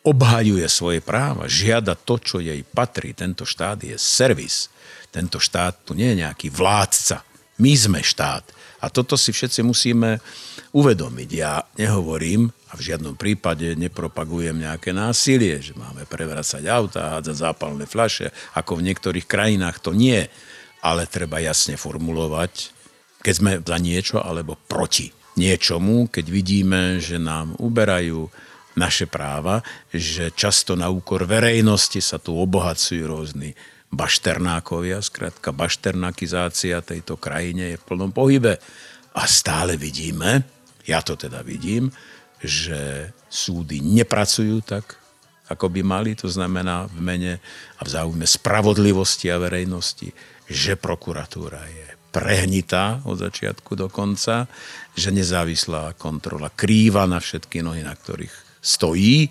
obhajuje 0.09 0.65
svoje 0.73 1.05
práva, 1.05 1.45
žiada 1.45 1.93
to, 1.93 2.17
čo 2.17 2.41
jej 2.41 2.65
patrí. 2.65 3.12
Tento 3.12 3.45
štát 3.45 3.77
je 3.85 4.00
servis. 4.00 4.73
Tento 5.12 5.37
štát 5.37 5.85
tu 5.85 5.93
nie 5.93 6.17
je 6.17 6.25
nejaký 6.25 6.49
vládca. 6.49 7.21
My 7.61 7.73
sme 7.77 8.00
štát. 8.00 8.45
A 8.79 8.88
toto 8.88 9.19
si 9.19 9.35
všetci 9.35 9.61
musíme 9.67 10.23
uvedomiť. 10.71 11.29
Ja 11.35 11.67
nehovorím 11.77 12.49
a 12.71 12.79
v 12.79 12.83
žiadnom 12.93 13.19
prípade 13.19 13.75
nepropagujem 13.75 14.55
nejaké 14.55 14.95
násilie, 14.95 15.59
že 15.59 15.75
máme 15.75 16.07
prevracať 16.07 16.62
auta, 16.71 17.19
hádzať 17.19 17.37
zápalné 17.37 17.85
fľaše, 17.91 18.31
ako 18.55 18.79
v 18.79 18.87
niektorých 18.93 19.27
krajinách 19.27 19.83
to 19.83 19.93
nie. 19.93 20.23
Ale 20.79 21.11
treba 21.11 21.43
jasne 21.43 21.75
formulovať, 21.75 22.71
keď 23.19 23.35
sme 23.35 23.53
za 23.59 23.79
niečo 23.83 24.23
alebo 24.23 24.55
proti 24.55 25.11
niečomu, 25.35 26.07
keď 26.07 26.27
vidíme, 26.31 26.83
že 27.03 27.19
nám 27.19 27.59
uberajú 27.59 28.31
naše 28.78 29.11
práva, 29.11 29.61
že 29.90 30.30
často 30.30 30.78
na 30.78 30.87
úkor 30.87 31.26
verejnosti 31.26 31.99
sa 31.99 32.23
tu 32.23 32.38
obohacujú 32.38 33.02
rôzni 33.11 33.58
bašternákovia, 33.90 35.02
skrátka 35.02 35.50
bašternakizácia 35.50 36.85
tejto 36.85 37.18
krajine 37.18 37.75
je 37.75 37.80
v 37.80 37.87
plnom 37.88 38.14
pohybe. 38.14 38.62
A 39.18 39.23
stále 39.26 39.75
vidíme, 39.75 40.47
ja 40.87 41.02
to 41.02 41.18
teda 41.18 41.42
vidím, 41.42 41.90
že 42.38 43.11
súdy 43.26 43.82
nepracujú 43.82 44.62
tak, 44.62 44.94
ako 45.49 45.73
by 45.73 45.80
mali, 45.80 46.12
to 46.14 46.28
znamená 46.28 46.87
v 46.87 46.99
mene 47.00 47.35
a 47.76 47.82
v 47.82 47.88
záujme 47.88 48.28
spravodlivosti 48.28 49.32
a 49.32 49.40
verejnosti, 49.40 50.12
že 50.47 50.76
prokuratúra 50.76 51.64
je 51.66 51.88
prehnitá 52.12 53.04
od 53.04 53.20
začiatku 53.20 53.76
do 53.76 53.88
konca, 53.88 54.49
že 54.97 55.12
nezávislá 55.12 55.97
kontrola 55.97 56.52
krýva 56.52 57.04
na 57.08 57.20
všetky 57.20 57.64
nohy, 57.64 57.85
na 57.85 57.97
ktorých 57.97 58.48
stojí. 58.61 59.31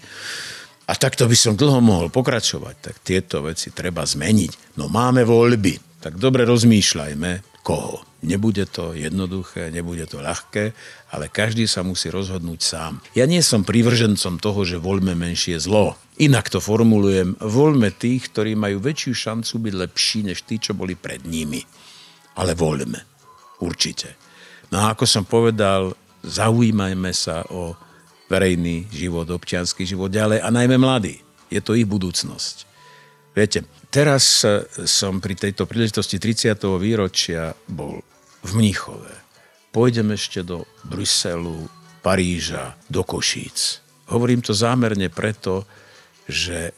A 0.87 0.95
takto 0.95 1.27
by 1.27 1.35
som 1.35 1.59
dlho 1.59 1.83
mohol 1.83 2.07
pokračovať, 2.07 2.75
tak 2.79 2.95
tieto 3.03 3.43
veci 3.43 3.75
treba 3.75 4.07
zmeniť. 4.07 4.79
No 4.79 4.87
máme 4.87 5.27
voľby, 5.27 5.99
tak 5.99 6.15
dobre 6.15 6.47
rozmýšľajme, 6.47 7.59
koho. 7.67 8.07
Nebude 8.23 8.65
to 8.65 8.97
jednoduché, 8.97 9.69
nebude 9.69 10.07
to 10.09 10.23
ľahké, 10.23 10.73
ale 11.13 11.29
každý 11.29 11.69
sa 11.69 11.85
musí 11.85 12.09
rozhodnúť 12.09 12.59
sám. 12.63 12.93
Ja 13.13 13.29
nie 13.29 13.43
som 13.45 13.67
privržencom 13.67 14.41
toho, 14.41 14.65
že 14.65 14.81
voľme 14.81 15.13
menšie 15.13 15.59
zlo. 15.61 15.99
Inak 16.17 16.49
to 16.49 16.57
formulujem, 16.57 17.37
voľme 17.37 17.93
tých, 17.93 18.33
ktorí 18.33 18.57
majú 18.57 18.81
väčšiu 18.81 19.13
šancu 19.13 19.53
byť 19.69 19.73
lepší 19.75 20.19
než 20.25 20.47
tí, 20.49 20.57
čo 20.57 20.73
boli 20.73 20.97
pred 20.97 21.21
nimi. 21.27 21.61
Ale 22.41 22.57
voľme. 22.57 22.97
Určite. 23.61 24.17
No 24.73 24.81
a 24.81 24.97
ako 24.97 25.05
som 25.05 25.23
povedal, 25.27 25.93
zaujímajme 26.25 27.11
sa 27.13 27.45
o 27.53 27.77
verejný 28.27 28.91
život, 28.91 29.27
občianský 29.31 29.87
život 29.87 30.11
ďalej 30.11 30.43
a 30.43 30.49
najmä 30.51 30.75
mladí. 30.75 31.23
Je 31.47 31.63
to 31.63 31.75
ich 31.79 31.87
budúcnosť. 31.87 32.67
Viete, 33.31 33.63
teraz 33.87 34.43
som 34.89 35.23
pri 35.23 35.37
tejto 35.39 35.63
príležitosti 35.63 36.19
30. 36.19 36.59
výročia 36.75 37.55
bol 37.71 38.03
v 38.43 38.51
Mníchove. 38.51 39.13
Pôjdem 39.71 40.11
ešte 40.11 40.43
do 40.43 40.67
Bruselu, 40.83 41.69
Paríža, 42.03 42.75
do 42.91 43.05
Košíc. 43.05 43.79
Hovorím 44.11 44.43
to 44.43 44.51
zámerne 44.57 45.07
preto, 45.11 45.67
že 46.27 46.73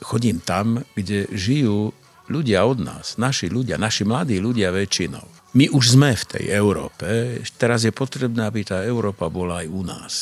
chodím 0.00 0.40
tam, 0.40 0.84
kde 0.96 1.28
žijú 1.32 1.92
ľudia 2.32 2.64
od 2.64 2.80
nás, 2.80 3.20
naši 3.20 3.52
ľudia, 3.52 3.76
naši 3.76 4.08
mladí 4.08 4.40
ľudia 4.40 4.72
väčšinou. 4.72 5.52
My 5.58 5.68
už 5.68 6.00
sme 6.00 6.16
v 6.16 6.24
tej 6.24 6.44
Európe, 6.54 7.40
teraz 7.60 7.84
je 7.84 7.92
potrebné, 7.92 8.48
aby 8.48 8.64
tá 8.64 8.80
Európa 8.86 9.28
bola 9.28 9.60
aj 9.60 9.66
u 9.68 9.82
nás 9.84 10.14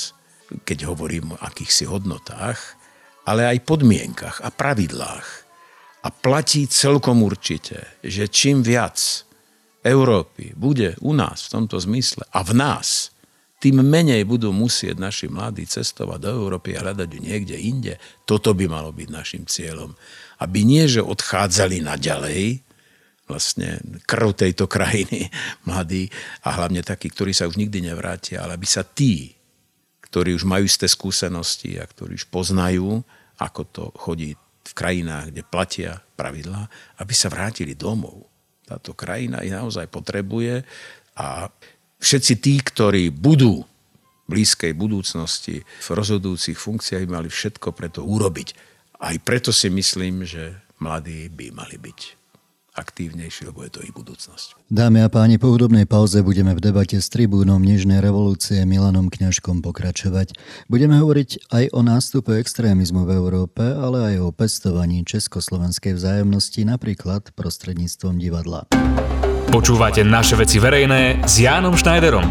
keď 0.65 0.79
hovorím 0.93 1.35
o 1.35 1.41
akýchsi 1.41 1.89
hodnotách, 1.89 2.59
ale 3.25 3.49
aj 3.49 3.65
podmienkach 3.65 4.43
a 4.43 4.51
pravidlách. 4.51 5.29
A 6.03 6.09
platí 6.11 6.67
celkom 6.67 7.23
určite, 7.23 8.03
že 8.03 8.27
čím 8.27 8.67
viac 8.67 8.99
Európy 9.87 10.55
bude 10.59 10.99
u 11.03 11.15
nás 11.15 11.47
v 11.47 11.53
tomto 11.59 11.79
zmysle 11.79 12.27
a 12.35 12.43
v 12.43 12.53
nás, 12.59 13.15
tým 13.63 13.79
menej 13.79 14.27
budú 14.27 14.51
musieť 14.51 14.99
naši 14.99 15.31
mladí 15.31 15.63
cestovať 15.63 16.19
do 16.19 16.31
Európy 16.35 16.75
a 16.75 16.83
hľadať 16.83 17.07
ju 17.15 17.21
niekde 17.23 17.55
inde. 17.55 17.95
Toto 18.27 18.59
by 18.59 18.67
malo 18.67 18.91
byť 18.91 19.09
našim 19.15 19.47
cieľom. 19.47 19.95
Aby 20.43 20.67
nie, 20.67 20.91
že 20.91 20.99
odchádzali 20.99 21.79
naďalej, 21.79 22.59
vlastne 23.31 23.79
krv 24.03 24.35
tejto 24.35 24.67
krajiny, 24.67 25.31
mladí 25.71 26.11
a 26.43 26.59
hlavne 26.59 26.83
takí, 26.83 27.07
ktorí 27.07 27.31
sa 27.31 27.47
už 27.47 27.55
nikdy 27.55 27.87
nevrátia, 27.87 28.43
ale 28.43 28.59
aby 28.59 28.67
sa 28.67 28.83
tí 28.83 29.31
ktorí 30.13 30.37
už 30.37 30.45
majú 30.45 30.69
isté 30.69 30.85
skúsenosti 30.85 31.81
a 31.81 31.89
ktorí 31.89 32.21
už 32.21 32.29
poznajú, 32.29 33.01
ako 33.41 33.63
to 33.73 33.85
chodí 33.97 34.37
v 34.63 34.73
krajinách, 34.77 35.33
kde 35.33 35.43
platia 35.49 35.91
pravidlá, 36.21 36.69
aby 37.01 37.15
sa 37.17 37.33
vrátili 37.33 37.73
domov. 37.73 38.29
Táto 38.69 38.93
krajina 38.93 39.41
ich 39.41 39.57
naozaj 39.57 39.89
potrebuje 39.89 40.69
a 41.17 41.49
všetci 41.97 42.35
tí, 42.45 42.61
ktorí 42.61 43.09
budú 43.09 43.65
v 43.65 43.67
blízkej 44.29 44.77
budúcnosti 44.77 45.65
v 45.65 45.89
rozhodujúcich 45.89 46.61
funkciách, 46.61 47.09
by 47.09 47.25
mali 47.25 47.29
všetko 47.33 47.73
preto 47.73 48.05
urobiť. 48.05 48.49
Aj 49.01 49.17
preto 49.19 49.49
si 49.49 49.73
myslím, 49.73 50.29
že 50.29 50.61
mladí 50.79 51.33
by 51.33 51.57
mali 51.57 51.81
byť 51.81 52.22
aktívnejší, 52.73 53.53
lebo 53.53 53.65
je 53.65 53.71
to 53.73 53.81
ich 53.85 53.93
budúcnosť. 53.93 54.57
Dámy 54.73 55.05
a 55.05 55.09
páni, 55.13 55.37
po 55.37 55.53
hudobnej 55.53 55.85
pauze 55.85 56.25
budeme 56.25 56.57
v 56.57 56.65
debate 56.65 56.97
s 56.97 57.13
tribúnom 57.13 57.61
Nežnej 57.61 58.01
revolúcie 58.01 58.65
Milanom 58.65 59.13
Kňažkom 59.13 59.61
pokračovať. 59.61 60.33
Budeme 60.73 60.97
hovoriť 60.97 61.53
aj 61.53 61.65
o 61.77 61.81
nástupe 61.85 62.33
extrémizmu 62.41 63.05
v 63.05 63.13
Európe, 63.13 63.61
ale 63.61 64.17
aj 64.17 64.17
o 64.25 64.29
pestovaní 64.33 65.05
československej 65.05 66.01
vzájomnosti, 66.01 66.65
napríklad 66.65 67.37
prostredníctvom 67.37 68.17
divadla. 68.17 68.65
Počúvate 69.53 70.01
naše 70.01 70.41
veci 70.41 70.57
verejné 70.57 71.29
s 71.29 71.45
Jánom 71.45 71.77
Schneiderom. 71.77 72.25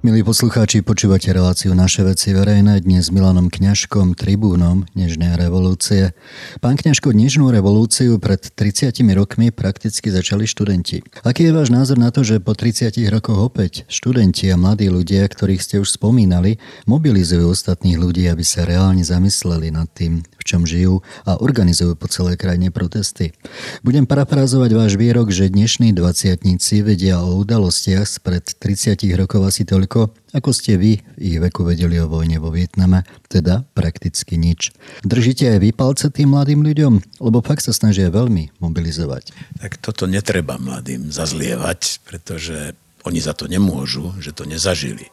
Milí 0.00 0.24
poslucháči, 0.24 0.80
počúvate 0.80 1.28
reláciu 1.28 1.76
Naše 1.76 2.00
veci 2.00 2.32
verejné 2.32 2.80
dnes 2.80 3.04
s 3.04 3.12
Milanom 3.12 3.52
Kňažkom, 3.52 4.16
tribúnom 4.16 4.88
Dnešnej 4.96 5.36
revolúcie. 5.36 6.16
Pán 6.64 6.80
Kňažko, 6.80 7.12
Dnešnú 7.12 7.52
revolúciu 7.52 8.16
pred 8.16 8.40
30 8.40 8.96
rokmi 9.12 9.52
prakticky 9.52 10.08
začali 10.08 10.48
študenti. 10.48 11.04
Aký 11.20 11.44
je 11.44 11.52
váš 11.52 11.68
názor 11.68 12.00
na 12.00 12.08
to, 12.08 12.24
že 12.24 12.40
po 12.40 12.56
30 12.56 12.96
rokoch 13.12 13.52
opäť 13.52 13.84
študenti 13.92 14.48
a 14.48 14.56
mladí 14.56 14.88
ľudia, 14.88 15.28
ktorých 15.28 15.60
ste 15.60 15.76
už 15.84 16.00
spomínali, 16.00 16.56
mobilizujú 16.88 17.52
ostatných 17.52 18.00
ľudí, 18.00 18.24
aby 18.24 18.40
sa 18.40 18.64
reálne 18.64 19.04
zamysleli 19.04 19.68
nad 19.68 19.92
tým, 19.92 20.24
v 20.24 20.42
čom 20.48 20.64
žijú 20.64 21.04
a 21.28 21.36
organizujú 21.44 21.92
po 22.00 22.08
celej 22.08 22.40
krajine 22.40 22.72
protesty. 22.72 23.36
Budem 23.84 24.08
parafrázovať 24.08 24.70
váš 24.72 24.96
výrok, 24.96 25.28
že 25.28 25.52
dnešní 25.52 25.92
dvaciatníci 25.92 26.88
vedia 26.88 27.20
o 27.20 27.36
udalostiach 27.36 28.08
spred 28.08 28.48
30 28.48 28.96
rokov 29.12 29.44
asi 29.44 29.68
toľko, 29.68 29.89
ako 30.30 30.50
ste 30.54 30.78
vy 30.78 31.02
v 31.18 31.18
ich 31.18 31.38
veku 31.42 31.66
vedeli 31.66 31.98
o 31.98 32.06
vojne 32.06 32.38
vo 32.38 32.54
Vietname, 32.54 33.02
teda 33.26 33.66
prakticky 33.74 34.38
nič. 34.38 34.70
Držíte 35.02 35.50
aj 35.50 35.58
vy 35.58 35.70
palce 35.74 36.06
tým 36.14 36.30
mladým 36.30 36.62
ľuďom, 36.62 37.18
lebo 37.18 37.42
fakt 37.42 37.66
sa 37.66 37.74
snažia 37.74 38.14
veľmi 38.14 38.62
mobilizovať. 38.62 39.34
Tak 39.58 39.82
toto 39.82 40.06
netreba 40.06 40.60
mladým 40.62 41.10
zazlievať, 41.10 42.06
pretože 42.06 42.78
oni 43.02 43.18
za 43.18 43.34
to 43.34 43.50
nemôžu, 43.50 44.14
že 44.22 44.30
to 44.30 44.46
nezažili. 44.46 45.10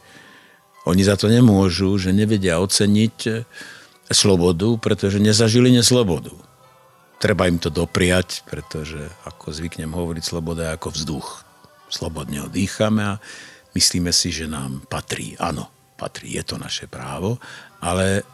Oni 0.85 1.03
za 1.03 1.19
to 1.19 1.27
nemôžu, 1.27 1.97
že 1.99 2.15
nevedia 2.15 2.61
oceniť 2.61 3.43
slobodu, 4.11 4.79
pretože 4.79 5.19
nezažili 5.19 5.71
neslobodu. 5.73 6.31
Treba 7.17 7.49
im 7.49 7.57
to 7.57 7.73
dopriať, 7.73 8.45
pretože, 8.45 9.09
ako 9.25 9.49
zvyknem 9.49 9.89
hovoriť, 9.89 10.23
sloboda 10.23 10.69
je 10.69 10.75
ako 10.77 10.89
vzduch. 10.93 11.27
Slobodne 11.89 12.45
odýchame 12.45 13.01
a 13.03 13.19
myslíme 13.77 14.09
si, 14.09 14.33
že 14.33 14.49
nám 14.49 14.81
patrí. 14.89 15.37
Áno, 15.37 15.69
patrí, 16.01 16.33
je 16.33 16.41
to 16.41 16.57
naše 16.57 16.89
právo, 16.89 17.37
ale 17.77 18.25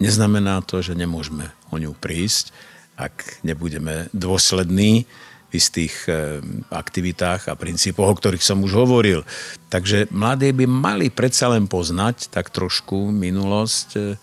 neznamená 0.00 0.64
to, 0.64 0.80
že 0.80 0.96
nemôžeme 0.96 1.52
o 1.68 1.76
ňu 1.76 1.92
prísť, 1.92 2.56
ak 2.96 3.44
nebudeme 3.44 4.08
dôslední 4.16 5.04
v 5.50 5.52
istých 5.52 5.94
eh, 6.08 6.40
aktivitách 6.72 7.52
a 7.52 7.58
princípoch, 7.58 8.08
o 8.08 8.18
ktorých 8.18 8.44
som 8.44 8.64
už 8.64 8.72
hovoril. 8.72 9.26
Takže 9.68 10.08
mladí 10.08 10.54
by 10.56 10.64
mali 10.64 11.06
predsa 11.12 11.52
len 11.52 11.68
poznať 11.68 12.32
tak 12.32 12.48
trošku 12.48 13.12
minulosť, 13.12 13.88
eh, 13.98 14.16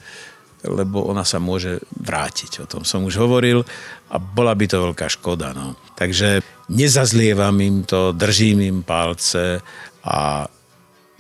lebo 0.66 1.06
ona 1.06 1.22
sa 1.22 1.38
môže 1.38 1.84
vrátiť. 1.94 2.66
O 2.66 2.70
tom 2.70 2.82
som 2.82 3.06
už 3.06 3.22
hovoril 3.22 3.62
a 4.10 4.16
bola 4.18 4.58
by 4.58 4.66
to 4.66 4.82
veľká 4.82 5.06
škoda. 5.12 5.54
No. 5.54 5.78
Takže 5.94 6.42
nezazlievam 6.74 7.58
im 7.62 7.78
to, 7.86 8.16
držím 8.16 8.66
im 8.66 8.80
palce 8.82 9.62
a 10.02 10.48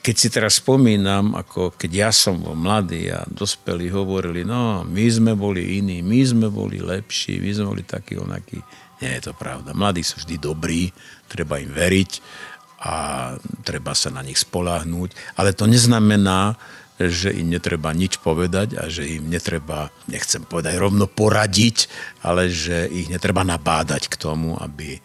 keď 0.01 0.15
si 0.15 0.31
teraz 0.31 0.63
spomínam, 0.63 1.35
ako 1.35 1.75
keď 1.75 1.91
ja 1.91 2.09
som 2.15 2.39
bol 2.39 2.55
mladý 2.55 3.11
a 3.11 3.27
dospelí 3.27 3.91
hovorili, 3.91 4.47
no 4.47 4.87
my 4.87 5.05
sme 5.11 5.35
boli 5.35 5.83
iní, 5.83 5.99
my 5.99 6.23
sme 6.23 6.47
boli 6.47 6.79
lepší, 6.79 7.43
my 7.43 7.51
sme 7.51 7.65
boli 7.75 7.83
takí 7.83 8.15
onakí. 8.15 8.55
Nie 9.03 9.19
je 9.19 9.29
to 9.29 9.33
pravda. 9.35 9.75
Mladí 9.75 10.07
sú 10.07 10.23
vždy 10.23 10.39
dobrí, 10.39 10.95
treba 11.27 11.59
im 11.59 11.75
veriť 11.75 12.11
a 12.87 12.95
treba 13.67 13.91
sa 13.91 14.07
na 14.07 14.23
nich 14.23 14.39
spolahnúť, 14.39 15.35
ale 15.35 15.51
to 15.51 15.67
neznamená, 15.67 16.55
že 16.97 17.29
im 17.29 17.53
netreba 17.53 17.93
nič 17.93 18.17
povedať 18.17 18.73
a 18.73 18.89
že 18.89 19.05
im 19.05 19.29
netreba, 19.29 19.93
nechcem 20.09 20.41
povedať 20.41 20.81
rovno 20.81 21.05
poradiť, 21.05 21.85
ale 22.25 22.49
že 22.49 22.89
ich 22.89 23.07
netreba 23.07 23.45
nabádať 23.45 24.09
k 24.09 24.15
tomu, 24.17 24.57
aby 24.57 24.97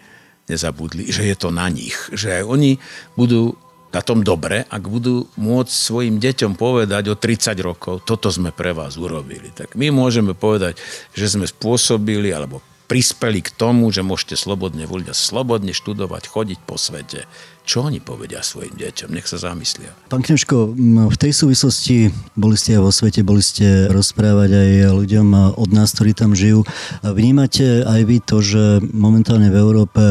nezabudli, 0.49 1.13
že 1.13 1.29
je 1.29 1.37
to 1.37 1.53
na 1.53 1.69
nich. 1.69 1.95
Že 2.11 2.43
aj 2.43 2.45
oni 2.49 2.71
budú 3.15 3.55
na 3.93 4.01
tom 4.01 4.25
dobre, 4.25 4.65
ak 4.65 4.89
budú 4.89 5.29
môcť 5.37 5.69
svojim 5.69 6.17
deťom 6.17 6.57
povedať 6.57 7.13
o 7.13 7.15
30 7.15 7.53
rokov, 7.61 8.01
toto 8.09 8.33
sme 8.33 8.49
pre 8.49 8.73
vás 8.73 8.97
urobili. 8.97 9.53
Tak 9.53 9.77
my 9.77 9.93
môžeme 9.93 10.33
povedať, 10.33 10.81
že 11.13 11.29
sme 11.29 11.45
spôsobili 11.45 12.33
alebo 12.33 12.65
prispeli 12.93 13.41
k 13.41 13.49
tomu, 13.57 13.89
že 13.89 14.05
môžete 14.05 14.37
slobodne 14.37 14.85
voliť 14.85 15.09
a 15.09 15.17
slobodne 15.17 15.73
študovať, 15.73 16.29
chodiť 16.29 16.61
po 16.69 16.77
svete. 16.77 17.25
Čo 17.65 17.89
oni 17.89 18.05
povedia 18.05 18.45
svojim 18.45 18.77
deťom? 18.77 19.17
Nech 19.17 19.25
sa 19.25 19.41
zamyslia. 19.41 19.97
Pán 20.13 20.21
Kňažko, 20.21 20.77
v 21.09 21.17
tej 21.17 21.33
súvislosti 21.33 22.13
boli 22.37 22.61
ste 22.61 22.77
aj 22.77 22.83
vo 22.85 22.93
svete, 22.93 23.25
boli 23.25 23.41
ste 23.41 23.89
rozprávať 23.89 24.51
aj 24.53 24.71
ľuďom 24.93 25.57
od 25.57 25.71
nás, 25.73 25.97
ktorí 25.97 26.13
tam 26.13 26.37
žijú. 26.37 26.69
Vnímate 27.01 27.81
aj 27.81 28.01
vy 28.05 28.21
to, 28.21 28.45
že 28.45 28.85
momentálne 28.93 29.49
v 29.49 29.57
Európe 29.57 30.05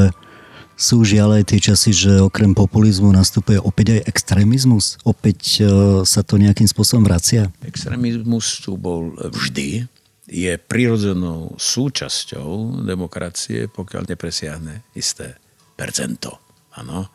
sú 0.74 1.06
žiaľ 1.06 1.38
aj 1.38 1.54
tie 1.54 1.60
časy, 1.62 1.94
že 1.94 2.12
okrem 2.18 2.58
populizmu 2.58 3.14
nastupuje 3.14 3.62
opäť 3.62 4.02
aj 4.02 4.10
extrémizmus? 4.10 4.98
Opäť 5.06 5.62
e, 5.62 5.70
sa 6.10 6.26
to 6.26 6.42
nejakým 6.42 6.66
spôsobom 6.66 7.06
vracia? 7.06 7.54
Extrémizmus 7.62 8.66
tu 8.66 8.74
bol 8.74 9.14
vždy 9.22 9.86
je 10.32 10.56
prirodzenou 10.56 11.60
súčasťou 11.60 12.82
demokracie, 12.88 13.68
pokiaľ 13.68 14.08
nepresiahne 14.08 14.88
isté 14.96 15.36
percento. 15.76 16.40
Ano. 16.80 17.12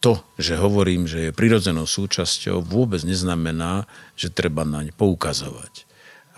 To, 0.00 0.24
že 0.40 0.56
hovorím, 0.56 1.04
že 1.04 1.28
je 1.28 1.36
prirodzenou 1.36 1.84
súčasťou, 1.84 2.64
vôbec 2.64 3.04
neznamená, 3.04 3.84
že 4.16 4.32
treba 4.32 4.64
naň 4.64 4.96
poukazovať 4.96 5.84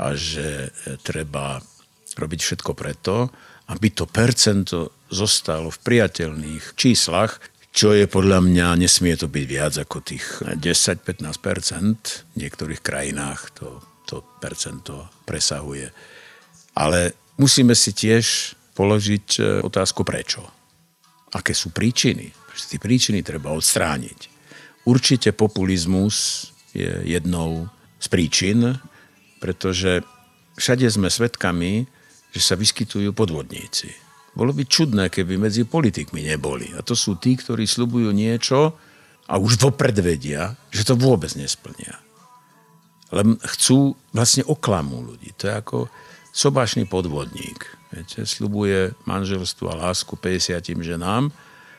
a 0.02 0.18
že 0.18 0.70
e, 0.70 0.98
treba 0.98 1.62
robiť 2.18 2.40
všetko 2.42 2.74
preto, 2.74 3.30
aby 3.70 3.94
to 3.94 4.10
percento 4.10 5.06
zostalo 5.10 5.70
v 5.70 5.78
priateľných 5.78 6.74
číslach, 6.74 7.38
čo 7.70 7.92
je 7.92 8.08
podľa 8.08 8.40
mňa, 8.40 8.80
nesmie 8.82 9.14
to 9.20 9.28
byť 9.28 9.44
viac 9.46 9.74
ako 9.76 10.00
tých 10.00 10.24
10-15%. 10.42 12.32
V 12.32 12.36
niektorých 12.40 12.80
krajinách 12.80 13.52
to, 13.52 13.84
to 14.08 14.24
percento 14.40 15.12
presahuje 15.28 15.92
ale 16.76 17.16
musíme 17.40 17.72
si 17.72 17.96
tiež 17.96 18.52
položiť 18.76 19.26
e, 19.40 19.42
otázku 19.64 20.04
prečo. 20.04 20.44
Aké 21.32 21.56
sú 21.56 21.72
príčiny? 21.72 22.28
Tie 22.56 22.80
príčiny 22.80 23.24
treba 23.24 23.52
odstrániť. 23.56 24.32
Určite 24.84 25.32
populizmus 25.32 26.48
je 26.76 26.88
jednou 27.08 27.68
z 27.96 28.06
príčin, 28.12 28.76
pretože 29.40 30.04
všade 30.56 30.88
sme 30.88 31.08
svedkami, 31.08 31.88
že 32.32 32.40
sa 32.40 32.54
vyskytujú 32.56 33.16
podvodníci. 33.16 33.92
Bolo 34.36 34.52
by 34.52 34.68
čudné, 34.68 35.08
keby 35.08 35.40
medzi 35.40 35.64
politikmi 35.64 36.28
neboli. 36.28 36.68
A 36.76 36.84
to 36.84 36.92
sú 36.92 37.16
tí, 37.16 37.40
ktorí 37.40 37.64
slubujú 37.64 38.12
niečo 38.12 38.76
a 39.26 39.40
už 39.40 39.56
vopred 39.56 39.96
vedia, 39.96 40.52
že 40.68 40.84
to 40.84 40.92
vôbec 40.92 41.32
nesplnia. 41.40 41.96
Len 43.16 43.40
chcú 43.40 43.96
vlastne 44.12 44.44
oklamu 44.44 45.00
ľudí. 45.08 45.32
To 45.40 45.48
je 45.48 45.54
ako, 45.56 45.78
sobášny 46.36 46.84
podvodník. 46.84 47.64
Viete, 47.88 48.28
slubuje 48.28 48.92
manželstvo 49.08 49.72
a 49.72 49.88
lásku 49.88 50.12
50 50.20 50.60
ženám 50.84 51.32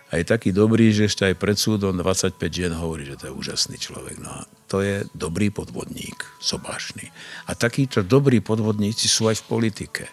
a 0.09 0.17
je 0.17 0.25
taký 0.25 0.49
dobrý, 0.49 0.89
že 0.89 1.05
ešte 1.05 1.29
aj 1.29 1.35
pred 1.37 1.59
súdom 1.61 1.93
25 1.93 2.41
žien 2.49 2.73
hovorí, 2.73 3.05
že 3.05 3.21
to 3.21 3.29
je 3.29 3.37
úžasný 3.37 3.77
človek. 3.77 4.17
No 4.17 4.41
a 4.41 4.41
to 4.65 4.81
je 4.81 5.05
dobrý 5.13 5.53
podvodník, 5.53 6.25
sobášny. 6.41 7.13
A 7.45 7.53
takíto 7.53 8.01
dobrí 8.01 8.41
podvodníci 8.41 9.05
sú 9.05 9.29
aj 9.29 9.45
v 9.45 9.47
politike. 9.47 10.03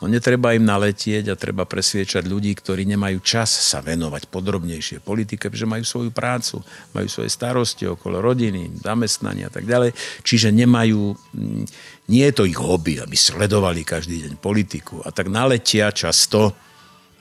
No 0.00 0.08
netreba 0.08 0.56
im 0.56 0.64
naletieť 0.64 1.28
a 1.28 1.36
treba 1.36 1.68
presviečať 1.68 2.24
ľudí, 2.24 2.56
ktorí 2.56 2.88
nemajú 2.88 3.20
čas 3.20 3.52
sa 3.52 3.84
venovať 3.84 4.32
podrobnejšie 4.32 5.04
politike, 5.04 5.52
že 5.52 5.68
majú 5.68 5.84
svoju 5.84 6.08
prácu, 6.08 6.64
majú 6.96 7.04
svoje 7.04 7.28
starosti 7.28 7.84
okolo 7.84 8.24
rodiny, 8.24 8.80
zamestnania 8.80 9.52
a 9.52 9.52
tak 9.52 9.68
ďalej. 9.68 9.92
Čiže 10.24 10.56
nemajú, 10.56 11.12
mm, 11.12 11.64
nie 12.10 12.26
je 12.28 12.34
to 12.34 12.44
ich 12.44 12.58
hobby, 12.58 12.98
aby 12.98 13.14
sledovali 13.14 13.86
každý 13.86 14.26
deň 14.26 14.42
politiku. 14.42 14.98
A 15.06 15.14
tak 15.14 15.30
naletia 15.30 15.94
často 15.94 16.52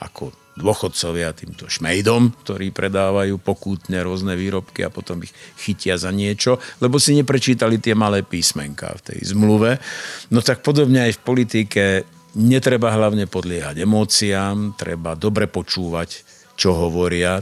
ako 0.01 0.33
dôchodcovia 0.59 1.31
týmto 1.31 1.71
šmejdom, 1.71 2.43
ktorí 2.43 2.75
predávajú 2.75 3.39
pokútne 3.39 4.03
rôzne 4.03 4.35
výrobky 4.35 4.83
a 4.83 4.91
potom 4.91 5.23
ich 5.23 5.31
chytia 5.55 5.95
za 5.95 6.11
niečo, 6.11 6.59
lebo 6.83 6.99
si 6.99 7.15
neprečítali 7.15 7.79
tie 7.79 7.95
malé 7.95 8.27
písmenka 8.27 8.91
v 8.99 9.13
tej 9.13 9.19
zmluve. 9.31 9.79
No 10.35 10.43
tak 10.43 10.65
podobne 10.65 11.07
aj 11.07 11.15
v 11.15 11.23
politike 11.23 11.83
Netreba 12.37 12.93
hlavne 12.93 13.25
podliehať 13.25 13.81
emóciám, 13.81 14.77
treba 14.77 15.17
dobre 15.17 15.49
počúvať, 15.49 16.21
čo 16.53 16.77
hovoria 16.77 17.41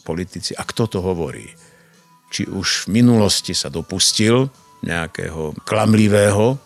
politici 0.00 0.56
a 0.56 0.64
kto 0.64 0.88
to 0.88 0.98
hovorí. 1.04 1.44
Či 2.32 2.48
už 2.48 2.88
v 2.88 3.04
minulosti 3.04 3.52
sa 3.52 3.68
dopustil 3.68 4.48
nejakého 4.82 5.56
klamlivého 5.62 6.58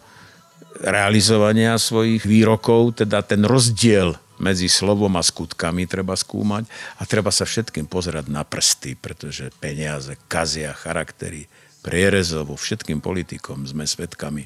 realizovania 0.81 1.81
svojich 1.81 2.25
výrokov, 2.25 3.01
teda 3.01 3.25
ten 3.25 3.45
rozdiel 3.45 4.17
medzi 4.37 4.69
slovom 4.69 5.17
a 5.17 5.25
skutkami 5.25 5.89
treba 5.89 6.13
skúmať 6.13 6.69
a 7.01 7.03
treba 7.09 7.33
sa 7.33 7.49
všetkým 7.49 7.89
pozerať 7.89 8.29
na 8.29 8.45
prsty, 8.45 8.97
pretože 9.01 9.49
peniaze 9.57 10.13
kazia 10.29 10.77
charaktery 10.77 11.49
prierezovo 11.81 12.59
všetkým 12.59 13.01
politikom 13.01 13.65
sme 13.65 13.89
svedkami 13.89 14.45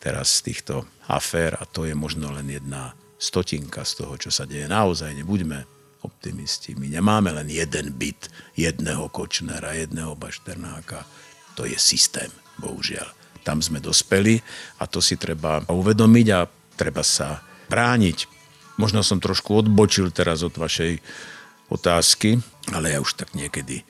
teraz 0.00 0.40
týchto 0.40 0.88
afér 1.10 1.60
a 1.60 1.68
to 1.68 1.84
je 1.84 1.92
možno 1.92 2.32
len 2.32 2.48
jedna 2.48 2.96
stotinka 3.20 3.84
z 3.84 3.92
toho, 4.04 4.14
čo 4.16 4.30
sa 4.32 4.48
deje. 4.48 4.68
Naozaj 4.68 5.12
nebuďme 5.12 5.66
optimisti. 6.04 6.78
My 6.78 6.86
nemáme 6.86 7.34
len 7.34 7.50
jeden 7.50 7.96
byt, 7.96 8.30
jedného 8.54 9.10
Kočnera, 9.10 9.74
jedného 9.74 10.14
Bašternáka. 10.14 11.02
To 11.56 11.64
je 11.64 11.76
systém, 11.80 12.28
bohužiaľ. 12.60 13.08
Tam 13.42 13.64
sme 13.64 13.80
dospeli 13.80 14.42
a 14.82 14.84
to 14.84 15.00
si 15.00 15.16
treba 15.16 15.62
uvedomiť 15.66 16.26
a 16.34 16.46
treba 16.76 17.00
sa 17.00 17.40
brániť. 17.72 18.28
Možno 18.76 19.00
som 19.00 19.22
trošku 19.22 19.64
odbočil 19.64 20.12
teraz 20.12 20.44
od 20.44 20.52
vašej 20.52 21.00
otázky, 21.72 22.38
ale 22.70 22.92
ja 22.92 22.98
už 23.00 23.16
tak 23.16 23.32
niekedy 23.32 23.82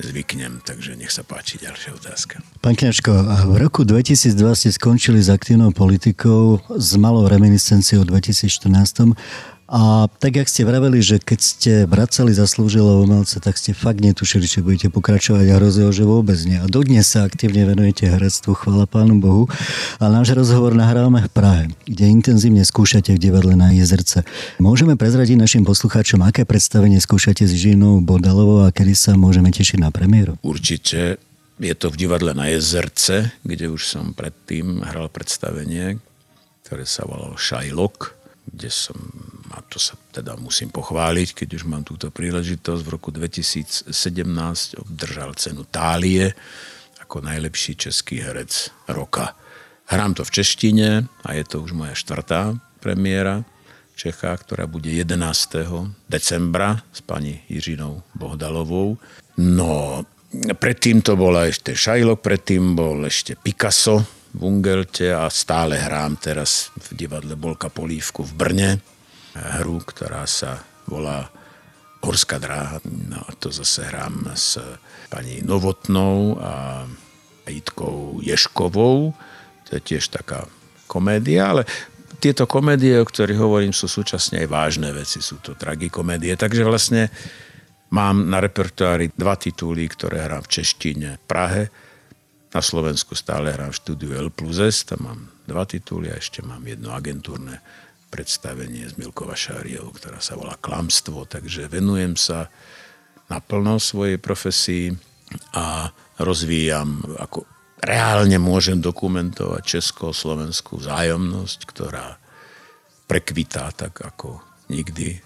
zvyknem, 0.00 0.64
takže 0.64 0.96
nech 0.96 1.12
sa 1.12 1.22
páči 1.22 1.60
ďalšia 1.60 1.94
otázka. 1.94 2.40
Pán 2.64 2.74
Kňažko, 2.74 3.12
v 3.52 3.56
roku 3.60 3.84
2002 3.84 4.34
ste 4.56 4.70
skončili 4.72 5.20
s 5.20 5.28
aktívnou 5.28 5.70
politikou, 5.70 6.58
s 6.74 6.96
malou 6.96 7.28
reminiscenciou 7.28 8.02
v 8.02 8.18
2014. 8.18 9.14
A 9.72 10.04
tak, 10.20 10.36
jak 10.36 10.52
ste 10.52 10.68
vraveli, 10.68 11.00
že 11.00 11.16
keď 11.16 11.40
ste 11.40 11.72
vracali 11.88 12.36
zaslúžilo 12.36 13.08
umelce, 13.08 13.40
tak 13.40 13.56
ste 13.56 13.72
fakt 13.72 14.04
netušili, 14.04 14.44
či 14.44 14.60
budete 14.60 14.92
pokračovať 14.92 15.48
a 15.48 15.56
hrozilo, 15.56 15.88
že 15.88 16.04
vôbec 16.04 16.36
nie. 16.44 16.60
A 16.60 16.68
dodnes 16.68 17.08
sa 17.08 17.24
aktívne 17.24 17.64
venujete 17.64 18.04
herectvu, 18.04 18.52
chvala 18.52 18.84
Pánu 18.84 19.16
Bohu. 19.16 19.48
A 19.96 20.12
náš 20.12 20.36
rozhovor 20.36 20.76
nahrávame 20.76 21.24
v 21.24 21.32
Prahe, 21.32 21.64
kde 21.88 22.04
intenzívne 22.04 22.68
skúšate 22.68 23.16
v 23.16 23.22
divadle 23.24 23.56
na 23.56 23.72
Jezerce. 23.72 24.28
Môžeme 24.60 24.92
prezradiť 25.00 25.40
našim 25.40 25.64
poslucháčom, 25.64 26.20
aké 26.20 26.44
predstavenie 26.44 27.00
skúšate 27.00 27.48
s 27.48 27.56
Žinou 27.56 28.04
Bodalovou 28.04 28.68
a 28.68 28.76
kedy 28.76 28.92
sa 28.92 29.16
môžeme 29.16 29.48
tešiť 29.48 29.80
na 29.80 29.88
premiéru? 29.88 30.36
Určite 30.44 31.16
je 31.56 31.72
to 31.72 31.88
v 31.88 31.96
divadle 31.96 32.36
na 32.36 32.52
Jezerce, 32.52 33.32
kde 33.40 33.72
už 33.72 33.88
som 33.88 34.12
predtým 34.12 34.84
hral 34.84 35.08
predstavenie, 35.08 35.96
ktoré 36.60 36.84
sa 36.84 37.08
volalo 37.08 37.40
Šajlok 37.40 38.21
kde 38.46 38.70
som, 38.70 38.98
a 39.54 39.62
to 39.62 39.78
sa 39.78 39.94
teda 40.10 40.34
musím 40.34 40.74
pochváliť, 40.74 41.44
keď 41.44 41.48
už 41.62 41.64
mám 41.70 41.86
túto 41.86 42.10
príležitosť, 42.10 42.82
v 42.82 42.92
roku 42.92 43.14
2017 43.14 43.92
obdržal 44.82 45.34
cenu 45.38 45.62
Tálie 45.68 46.34
ako 46.98 47.22
najlepší 47.22 47.76
český 47.76 48.24
herec 48.24 48.72
roka. 48.90 49.36
Hrám 49.86 50.16
to 50.16 50.24
v 50.24 50.34
češtine 50.42 50.88
a 51.22 51.28
je 51.36 51.44
to 51.44 51.60
už 51.60 51.76
moja 51.76 51.94
štvrtá 51.94 52.56
premiéra 52.80 53.44
v 53.92 53.96
Čechách, 54.08 54.48
ktorá 54.48 54.64
bude 54.64 54.88
11. 54.88 55.20
decembra 56.08 56.80
s 56.90 57.04
pani 57.04 57.44
Jiřinou 57.52 58.00
Bohdalovou. 58.16 58.96
No, 59.36 60.02
predtým 60.56 61.04
to 61.04 61.12
bola 61.14 61.52
ešte 61.52 61.76
Šajlok, 61.76 62.24
predtým 62.24 62.72
bol 62.72 63.04
ešte 63.04 63.36
Picasso, 63.36 64.21
v 64.32 64.40
Ungelte 64.40 65.12
a 65.12 65.28
stále 65.28 65.76
hrám 65.76 66.16
teraz 66.16 66.72
v 66.90 67.04
divadle 67.04 67.36
Bolka 67.36 67.68
Polívku 67.68 68.24
v 68.24 68.32
Brne 68.32 68.70
hru, 69.36 69.80
ktorá 69.84 70.24
sa 70.24 70.60
volá 70.88 71.28
Horská 72.02 72.42
dráha. 72.42 72.82
No 72.84 73.22
to 73.38 73.54
zase 73.54 73.86
hrám 73.86 74.34
s 74.34 74.58
pani 75.12 75.44
Novotnou 75.44 76.40
a 76.40 76.82
Jitkou 77.46 78.18
Ješkovou. 78.24 79.14
To 79.68 79.70
je 79.76 79.80
tiež 79.80 80.10
taká 80.10 80.48
komédia, 80.90 81.52
ale 81.52 81.62
tieto 82.18 82.46
komédie, 82.46 82.98
o 82.98 83.06
ktorých 83.06 83.40
hovorím, 83.40 83.74
sú 83.74 83.90
súčasne 83.90 84.46
aj 84.46 84.48
vážne 84.48 84.90
veci, 84.94 85.18
sú 85.18 85.42
to 85.42 85.58
tragikomédie. 85.58 86.34
Takže 86.38 86.62
vlastne 86.62 87.10
mám 87.90 88.30
na 88.30 88.38
repertoári 88.38 89.10
dva 89.14 89.34
tituly, 89.34 89.86
ktoré 89.90 90.26
hrám 90.26 90.46
v 90.46 90.52
češtine 90.58 91.08
v 91.18 91.24
Prahe 91.26 91.62
na 92.52 92.60
Slovensku 92.60 93.16
stále 93.16 93.52
hrám 93.52 93.72
v 93.72 93.80
štúdiu 93.80 94.10
L 94.12 94.28
plus 94.28 94.60
S, 94.60 94.84
tam 94.84 95.08
mám 95.08 95.20
dva 95.48 95.64
tituly 95.64 96.12
a 96.12 96.20
ešte 96.20 96.44
mám 96.44 96.60
jedno 96.68 96.92
agentúrne 96.92 97.64
predstavenie 98.12 98.84
z 98.92 99.00
Milkova 99.00 99.32
Šáriou, 99.32 99.88
ktorá 99.88 100.20
sa 100.20 100.36
volá 100.36 100.60
Klamstvo, 100.60 101.24
takže 101.24 101.72
venujem 101.72 102.12
sa 102.12 102.52
naplno 103.32 103.80
svojej 103.80 104.20
profesii 104.20 104.92
a 105.56 105.88
rozvíjam, 106.20 107.00
ako 107.16 107.48
reálne 107.80 108.36
môžem 108.36 108.84
dokumentovať 108.84 109.64
česko-slovenskú 109.64 110.76
vzájomnosť, 110.76 111.60
ktorá 111.64 112.20
prekvitá 113.08 113.72
tak 113.72 113.96
ako 113.96 114.44
nikdy, 114.68 115.16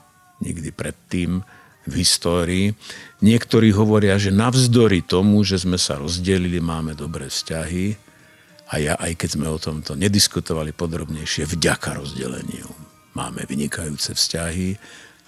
nikdy 0.47 0.71
predtým 0.71 1.43
v 1.87 1.95
histórii. 2.03 2.67
Niektorí 3.23 3.73
hovoria, 3.73 4.19
že 4.19 4.35
navzdory 4.35 5.07
tomu, 5.07 5.41
že 5.47 5.63
sme 5.63 5.79
sa 5.79 5.97
rozdelili, 5.97 6.59
máme 6.59 6.93
dobré 6.99 7.31
vzťahy. 7.31 7.97
A 8.67 8.83
ja, 8.83 8.95
aj 8.99 9.15
keď 9.15 9.29
sme 9.39 9.47
o 9.47 9.63
tomto 9.63 9.95
nediskutovali 9.95 10.75
podrobnejšie, 10.75 11.47
vďaka 11.47 12.03
rozdeleniu 12.03 12.67
máme 13.17 13.49
vynikajúce 13.49 14.13
vzťahy 14.13 14.77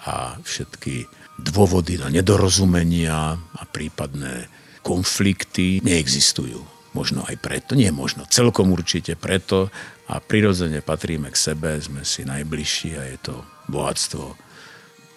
a 0.05 0.37
všetky 0.42 1.09
dôvody 1.38 1.97
na 1.97 2.12
nedorozumenia 2.12 3.38
a 3.38 3.62
prípadné 3.64 4.51
konflikty 4.83 5.81
neexistujú. 5.81 6.61
Možno 6.92 7.23
aj 7.25 7.38
preto, 7.38 7.79
nie 7.79 7.88
možno, 7.94 8.27
celkom 8.27 8.75
určite 8.75 9.14
preto 9.14 9.71
a 10.11 10.18
prirodzene 10.18 10.83
patríme 10.83 11.31
k 11.31 11.38
sebe, 11.38 11.79
sme 11.79 12.03
si 12.03 12.27
najbližší 12.27 12.90
a 12.99 13.03
je 13.07 13.18
to 13.23 13.35
bohatstvo 13.71 14.35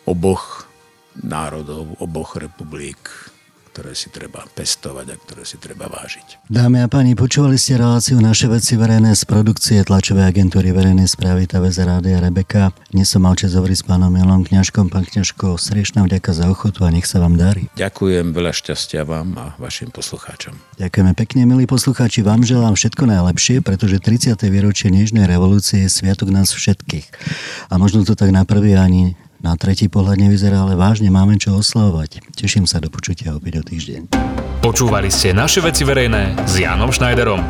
oboch 0.05 0.70
národov 1.19 1.99
oboch 1.99 2.39
republik, 2.39 3.31
ktoré 3.71 3.95
si 3.95 4.11
treba 4.11 4.43
pestovať 4.51 5.07
a 5.07 5.15
ktoré 5.15 5.47
si 5.47 5.55
treba 5.55 5.87
vážiť. 5.87 6.43
Dámy 6.51 6.83
a 6.83 6.87
páni, 6.91 7.15
počúvali 7.15 7.55
ste 7.55 7.79
reláciu 7.79 8.19
Naše 8.19 8.51
veci 8.51 8.75
verejné 8.75 9.15
z 9.15 9.23
produkcie 9.23 9.79
tlačovej 9.87 10.27
agentúry 10.27 10.75
verejnej 10.75 11.07
správy 11.07 11.47
TVZ 11.47 11.87
Rádia 11.87 12.19
Rebeka. 12.19 12.75
Dnes 12.91 13.07
som 13.07 13.23
mal 13.23 13.39
čas 13.39 13.55
hovoriť 13.55 13.77
s 13.79 13.85
pánom 13.87 14.11
Milom 14.11 14.43
Kňažkom. 14.43 14.91
Pán 14.91 15.07
Kňažko, 15.07 15.55
srdečná 15.55 16.03
vďaka 16.03 16.35
za 16.35 16.51
ochotu 16.51 16.83
a 16.83 16.91
nech 16.91 17.07
sa 17.07 17.23
vám 17.23 17.39
darí. 17.39 17.71
Ďakujem, 17.79 18.35
veľa 18.35 18.51
šťastia 18.51 19.07
vám 19.07 19.39
a 19.39 19.45
vašim 19.55 19.87
poslucháčom. 19.87 20.59
Ďakujeme 20.75 21.15
pekne, 21.15 21.47
milí 21.47 21.63
poslucháči. 21.63 22.27
Vám 22.27 22.43
želám 22.43 22.75
všetko 22.75 23.07
najlepšie, 23.07 23.63
pretože 23.63 24.03
30. 24.03 24.35
výročie 24.51 24.91
Nežnej 24.91 25.23
revolúcie 25.31 25.87
je 25.87 25.89
sviatok 25.89 26.27
nás 26.27 26.51
všetkých. 26.51 27.07
A 27.71 27.79
možno 27.79 28.03
to 28.03 28.19
tak 28.19 28.35
na 28.35 28.43
prvý 28.43 28.75
ani 28.75 29.15
na 29.41 29.57
tretí 29.57 29.89
pohľad 29.89 30.21
nevyzerá, 30.21 30.63
ale 30.63 30.77
vážne 30.77 31.09
máme 31.09 31.35
čo 31.41 31.57
oslavovať. 31.57 32.21
Teším 32.37 32.69
sa 32.69 32.77
do 32.77 32.93
počutia 32.93 33.33
opäť 33.33 33.59
o 33.59 33.63
týždeň. 33.65 34.01
Počúvali 34.61 35.09
ste 35.09 35.33
naše 35.33 35.57
veci 35.59 35.81
verejné 35.81 36.45
s 36.45 36.61
Jánom 36.61 36.93
Schneiderom. 36.93 37.41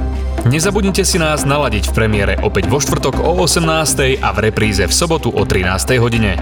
Nezabudnite 0.48 1.04
si 1.04 1.20
nás 1.20 1.44
naladiť 1.44 1.92
v 1.92 1.96
premiére 1.96 2.34
opäť 2.40 2.72
vo 2.72 2.80
štvrtok 2.80 3.20
o 3.22 3.36
18.00 3.36 4.24
a 4.24 4.32
v 4.32 4.38
repríze 4.48 4.82
v 4.88 4.94
sobotu 4.96 5.30
o 5.30 5.44
13.00 5.44 6.00
hodine. 6.00 6.40